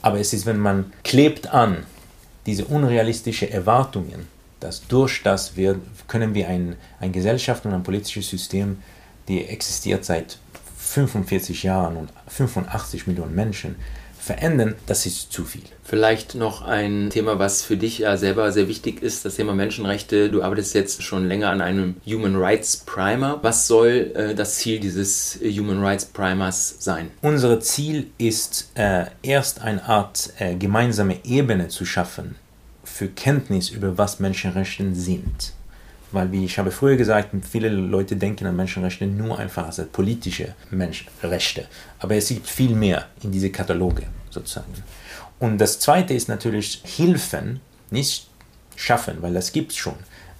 Aber 0.01 0.19
es 0.19 0.33
ist, 0.33 0.45
wenn 0.45 0.59
man 0.59 0.91
klebt 1.03 1.47
an 1.53 1.85
diese 2.45 2.65
unrealistischen 2.65 3.49
Erwartungen, 3.49 4.27
dass 4.59 4.87
durch 4.87 5.23
das 5.23 5.55
wir, 5.55 5.79
können 6.07 6.33
wir 6.33 6.47
ein, 6.47 6.75
ein 6.99 7.11
Gesellschaft 7.11 7.65
und 7.65 7.73
ein 7.73 7.83
politisches 7.83 8.29
System, 8.29 8.77
die 9.27 9.45
existiert 9.45 10.05
seit 10.05 10.37
45 10.77 11.63
Jahren 11.63 11.97
und 11.97 12.13
85 12.27 13.07
Millionen 13.07 13.35
Menschen, 13.35 13.75
verändern, 14.23 14.75
das 14.85 15.05
ist 15.05 15.33
zu 15.33 15.43
viel. 15.43 15.63
Vielleicht 15.83 16.35
noch 16.35 16.61
ein 16.61 17.09
Thema, 17.09 17.39
was 17.39 17.61
für 17.61 17.75
dich 17.75 17.99
ja 17.99 18.15
selber 18.15 18.51
sehr 18.51 18.69
wichtig 18.69 19.03
ist, 19.03 19.25
das 19.25 19.35
Thema 19.35 19.53
Menschenrechte. 19.53 20.29
Du 20.29 20.41
arbeitest 20.41 20.73
jetzt 20.75 21.03
schon 21.03 21.27
länger 21.27 21.49
an 21.49 21.59
einem 21.59 21.95
Human 22.05 22.37
Rights 22.37 22.77
Primer. 22.77 23.39
Was 23.41 23.67
soll 23.67 24.11
äh, 24.15 24.33
das 24.33 24.55
Ziel 24.55 24.79
dieses 24.79 25.39
Human 25.43 25.83
Rights 25.83 26.05
Primers 26.05 26.77
sein? 26.79 27.11
Unser 27.21 27.59
Ziel 27.59 28.07
ist 28.17 28.71
äh, 28.75 29.05
erst 29.23 29.61
eine 29.61 29.83
Art 29.83 30.31
äh, 30.39 30.55
gemeinsame 30.55 31.17
Ebene 31.25 31.67
zu 31.67 31.85
schaffen 31.85 32.35
für 32.83 33.07
Kenntnis 33.07 33.69
über 33.69 33.97
was 33.97 34.19
Menschenrechte 34.19 34.93
sind. 34.93 35.53
Weil, 36.13 36.31
wie 36.31 36.45
ich 36.45 36.57
habe 36.59 36.71
früher 36.71 36.95
gesagt, 36.95 37.31
viele 37.49 37.69
Leute 37.69 38.15
denken 38.15 38.45
an 38.45 38.55
Menschenrechte 38.55 39.07
nur 39.07 39.37
einfach 39.39 39.65
als 39.65 39.83
politische 39.87 40.53
Menschenrechte. 40.69 41.65
Aber 41.99 42.15
es 42.15 42.29
gibt 42.29 42.47
viel 42.47 42.75
mehr 42.75 43.07
in 43.23 43.31
diese 43.31 43.49
Kataloge 43.49 44.03
sozusagen. 44.29 44.71
Und 45.39 45.57
das 45.57 45.79
Zweite 45.79 46.13
ist 46.13 46.29
natürlich 46.29 46.81
Hilfen, 46.85 47.59
nicht 47.89 48.29
schaffen, 48.75 49.17
weil 49.21 49.33
das 49.33 49.51
gibt 49.51 49.71
es 49.71 49.77
schon, 49.77 49.95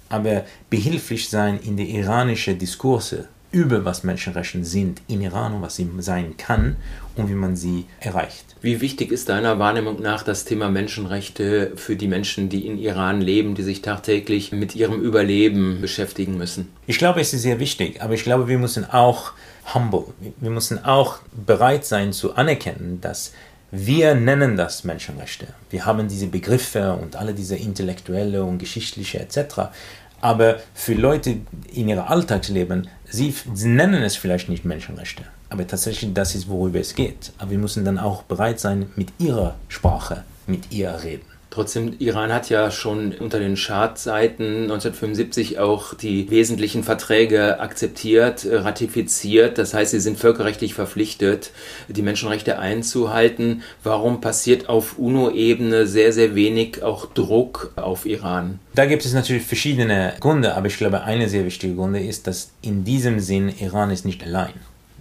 aber 0.08 0.44
behilflich 0.70 1.28
sein 1.28 1.58
in 1.58 1.76
die 1.76 1.96
iranische 1.96 2.54
Diskurse 2.54 3.28
über 3.54 3.84
was 3.84 4.02
Menschenrechte 4.02 4.64
sind 4.64 5.00
in 5.06 5.22
Iran 5.22 5.54
und 5.54 5.62
was 5.62 5.76
sie 5.76 5.88
sein 5.98 6.36
kann 6.36 6.74
und 7.14 7.28
wie 7.30 7.34
man 7.34 7.54
sie 7.54 7.86
erreicht. 8.00 8.56
Wie 8.60 8.80
wichtig 8.80 9.12
ist 9.12 9.28
deiner 9.28 9.60
Wahrnehmung 9.60 10.02
nach 10.02 10.24
das 10.24 10.44
Thema 10.44 10.68
Menschenrechte 10.68 11.72
für 11.76 11.94
die 11.94 12.08
Menschen, 12.08 12.48
die 12.48 12.66
in 12.66 12.78
Iran 12.78 13.20
leben, 13.20 13.54
die 13.54 13.62
sich 13.62 13.80
tagtäglich 13.80 14.50
mit 14.50 14.74
ihrem 14.74 15.00
Überleben 15.00 15.80
beschäftigen 15.80 16.36
müssen? 16.36 16.68
Ich 16.88 16.98
glaube, 16.98 17.20
es 17.20 17.32
ist 17.32 17.42
sehr 17.42 17.60
wichtig, 17.60 18.02
aber 18.02 18.14
ich 18.14 18.24
glaube, 18.24 18.48
wir 18.48 18.58
müssen 18.58 18.90
auch 18.90 19.32
humble, 19.72 20.06
wir 20.40 20.50
müssen 20.50 20.84
auch 20.84 21.18
bereit 21.46 21.84
sein 21.84 22.12
zu 22.12 22.34
anerkennen, 22.34 23.00
dass 23.00 23.32
wir 23.70 24.14
nennen 24.14 24.56
das 24.56 24.82
Menschenrechte. 24.84 25.46
Wir 25.70 25.86
haben 25.86 26.08
diese 26.08 26.26
Begriffe 26.26 26.92
und 26.92 27.16
alle 27.16 27.34
diese 27.34 27.56
intellektuelle 27.56 28.44
und 28.44 28.58
geschichtliche 28.58 29.20
etc. 29.20 29.70
Aber 30.24 30.56
für 30.72 30.94
Leute 30.94 31.36
in 31.70 31.86
ihrem 31.86 32.06
Alltagsleben, 32.06 32.88
sie, 33.04 33.34
nennen 33.52 34.02
es 34.02 34.16
vielleicht 34.16 34.48
nicht 34.48 34.64
Menschenrechte. 34.64 35.22
Aber 35.50 35.66
tatsächlich, 35.66 36.14
das 36.14 36.34
ist, 36.34 36.48
worüber 36.48 36.80
es 36.80 36.94
geht. 36.94 37.32
Aber 37.36 37.50
wir 37.50 37.58
müssen 37.58 37.84
dann 37.84 37.98
auch 37.98 38.22
bereit 38.22 38.58
sein, 38.58 38.86
mit 38.96 39.08
ihrer 39.18 39.56
Sprache, 39.68 40.24
mit 40.46 40.72
ihr 40.72 40.98
reden. 41.02 41.26
Trotzdem, 41.54 41.94
Iran 42.00 42.32
hat 42.32 42.50
ja 42.50 42.72
schon 42.72 43.12
unter 43.12 43.38
den 43.38 43.54
Chartseiten 43.54 44.62
1975 44.62 45.60
auch 45.60 45.94
die 45.94 46.28
wesentlichen 46.28 46.82
Verträge 46.82 47.60
akzeptiert, 47.60 48.44
äh, 48.44 48.56
ratifiziert. 48.56 49.56
Das 49.56 49.72
heißt, 49.72 49.92
sie 49.92 50.00
sind 50.00 50.18
völkerrechtlich 50.18 50.74
verpflichtet, 50.74 51.52
die 51.86 52.02
Menschenrechte 52.02 52.58
einzuhalten. 52.58 53.62
Warum 53.84 54.20
passiert 54.20 54.68
auf 54.68 54.98
UNO-Ebene 54.98 55.86
sehr, 55.86 56.12
sehr 56.12 56.34
wenig 56.34 56.82
auch 56.82 57.06
Druck 57.06 57.70
auf 57.76 58.04
Iran? 58.04 58.58
Da 58.74 58.86
gibt 58.86 59.04
es 59.04 59.14
natürlich 59.14 59.44
verschiedene 59.44 60.14
Gründe, 60.18 60.56
aber 60.56 60.66
ich 60.66 60.76
glaube, 60.76 61.04
eine 61.04 61.28
sehr 61.28 61.44
wichtige 61.44 61.76
Gründe 61.76 62.00
ist, 62.00 62.26
dass 62.26 62.50
in 62.62 62.82
diesem 62.82 63.20
Sinn 63.20 63.54
Iran 63.60 63.92
ist 63.92 64.04
nicht 64.04 64.24
allein. 64.24 64.54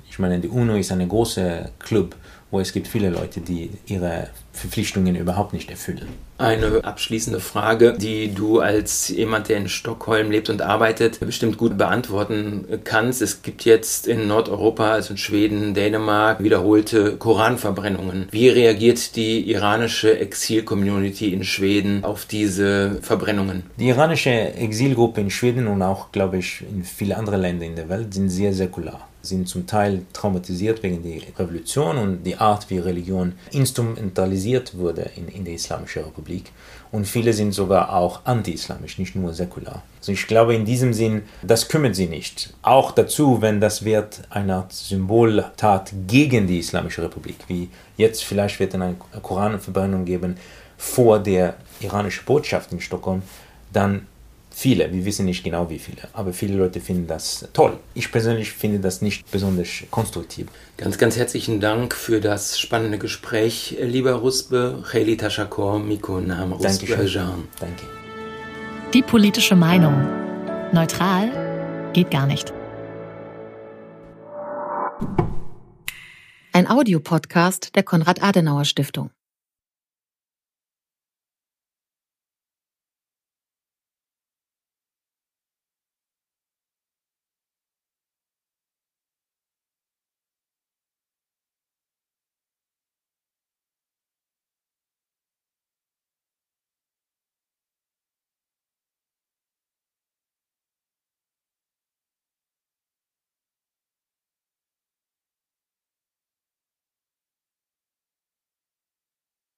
Ich 0.08 0.20
meine, 0.20 0.38
die 0.38 0.50
UNO 0.50 0.76
ist 0.76 0.92
ein 0.92 1.10
großer 1.10 1.72
Club 1.80 2.16
wo 2.54 2.60
es 2.60 2.72
gibt 2.72 2.88
viele 2.88 3.10
Leute, 3.10 3.42
die 3.42 3.72
ihre 3.88 4.28
Verpflichtungen 4.54 5.16
überhaupt 5.16 5.52
nicht 5.52 5.70
erfüllen. 5.70 6.08
Eine 6.38 6.84
abschließende 6.84 7.39
Frage, 7.39 7.94
die 7.94 8.34
du 8.34 8.60
als 8.60 9.10
jemand, 9.10 9.50
der 9.50 9.58
in 9.58 9.68
Stockholm 9.68 10.30
lebt 10.30 10.50
und 10.50 10.62
arbeitet, 10.62 11.20
bestimmt 11.20 11.58
gut 11.58 11.78
beantworten 11.78 12.66
kannst. 12.84 13.22
Es 13.22 13.42
gibt 13.42 13.66
jetzt 13.66 14.08
in 14.08 14.28
Nordeuropa, 14.28 14.92
also 14.92 15.13
in 15.13 15.18
Schweden, 15.18 15.74
Dänemark, 15.74 16.44
wiederholte 16.44 17.18
Koranverbrennungen. 17.18 18.28
Wie 18.32 18.50
reagiert 18.50 19.16
die 19.16 19.50
iranische 19.50 20.20
Exil-Community 20.20 21.34
in 21.34 21.44
Schweden 21.44 22.04
auf 22.04 22.26
diese 22.26 23.00
Verbrennungen? 23.02 23.63
Die 23.78 23.89
iranische 23.89 24.30
Exilgruppe 24.30 25.22
in 25.22 25.30
Schweden 25.32 25.68
und 25.68 25.82
auch, 25.82 26.12
glaube 26.12 26.38
ich, 26.38 26.62
in 26.62 26.84
viele 26.84 27.18
andere 27.18 27.38
Länder 27.38 27.66
in 27.66 27.76
der 27.76 27.89
Welt 27.89 28.13
sind 28.13 28.30
sehr 28.30 28.54
säkular 28.54 29.08
sind 29.24 29.48
zum 29.48 29.66
Teil 29.66 30.02
traumatisiert 30.12 30.84
wegen 30.84 31.02
der 31.02 31.22
Revolution 31.40 31.98
und 31.98 32.24
die 32.24 32.36
Art, 32.36 32.70
wie 32.70 32.78
Religion 32.78 33.34
instrumentalisiert 33.52 34.78
wurde 34.78 35.10
in, 35.16 35.30
in 35.30 35.46
der 35.46 35.54
Islamischen 35.54 36.04
Republik. 36.04 36.52
Und 36.92 37.08
viele 37.08 37.32
sind 37.32 37.54
sogar 37.54 37.94
auch 37.94 38.26
anti-islamisch, 38.26 39.00
nicht 39.00 39.16
nur 39.16 39.34
säkular. 39.34 39.82
Also 40.00 40.12
ich 40.12 40.28
glaube 40.28 40.54
in 40.54 40.66
diesem 40.66 40.94
Sinn, 40.94 41.24
das 41.42 41.70
kümmert 41.70 41.96
sie 41.96 42.08
nicht. 42.08 42.54
Auch 42.62 42.92
dazu, 42.92 43.42
wenn 43.42 43.62
das 43.62 43.86
wird 43.86 44.24
eine 44.30 44.56
Art 44.56 44.74
Symboltat 44.74 45.94
gegen 46.06 46.46
die 46.46 46.60
Islamische 46.60 47.02
Republik, 47.02 47.38
wie 47.48 47.70
jetzt 47.96 48.26
vielleicht 48.26 48.60
wird 48.60 48.76
eine 48.76 48.96
Koranverbrennung 49.22 50.04
geben 50.04 50.36
vor 50.78 51.18
der 51.18 51.56
iranischen 51.80 52.26
Botschaft 52.26 52.74
in 52.74 52.82
Stockholm, 52.82 53.22
dann 53.72 54.06
Viele, 54.56 54.94
wir 54.94 55.04
wissen 55.04 55.26
nicht 55.26 55.44
genau 55.44 55.68
wie 55.72 55.80
viele, 55.80 56.08
aber 56.13 56.32
viele 56.32 56.56
Leute 56.56 56.80
finden 56.80 57.08
das 57.08 57.50
toll. 57.54 57.80
Ich 57.96 58.12
persönlich 58.12 58.52
finde 58.52 58.80
das 58.80 59.02
nicht 59.02 59.30
besonders 59.32 59.68
konstruktiv. 59.89 60.48
Ganz, 60.78 61.00
ganz 61.00 61.18
herzlichen 61.18 61.60
Dank 61.60 61.96
für 61.96 62.22
das 62.22 62.60
spannende 62.60 63.00
Gespräch, 63.00 63.76
lieber 63.82 64.13
Rusbe, 64.13 64.84
Kheli 64.89 65.18
Tashakor, 65.18 65.80
Miko 65.80 66.22
Nam 66.22 66.54
Rusbe. 66.54 66.86
Danke. 67.60 67.84
Die 68.94 69.02
politische 69.02 69.56
Meinung. 69.56 70.08
Neutral 70.72 71.92
geht 71.94 72.12
gar 72.12 72.28
nicht. 72.28 72.54
Ein 76.54 76.70
Audiopodcast 76.70 77.76
der 77.76 77.82
Konrad-Adenauer-Stiftung. 77.82 79.10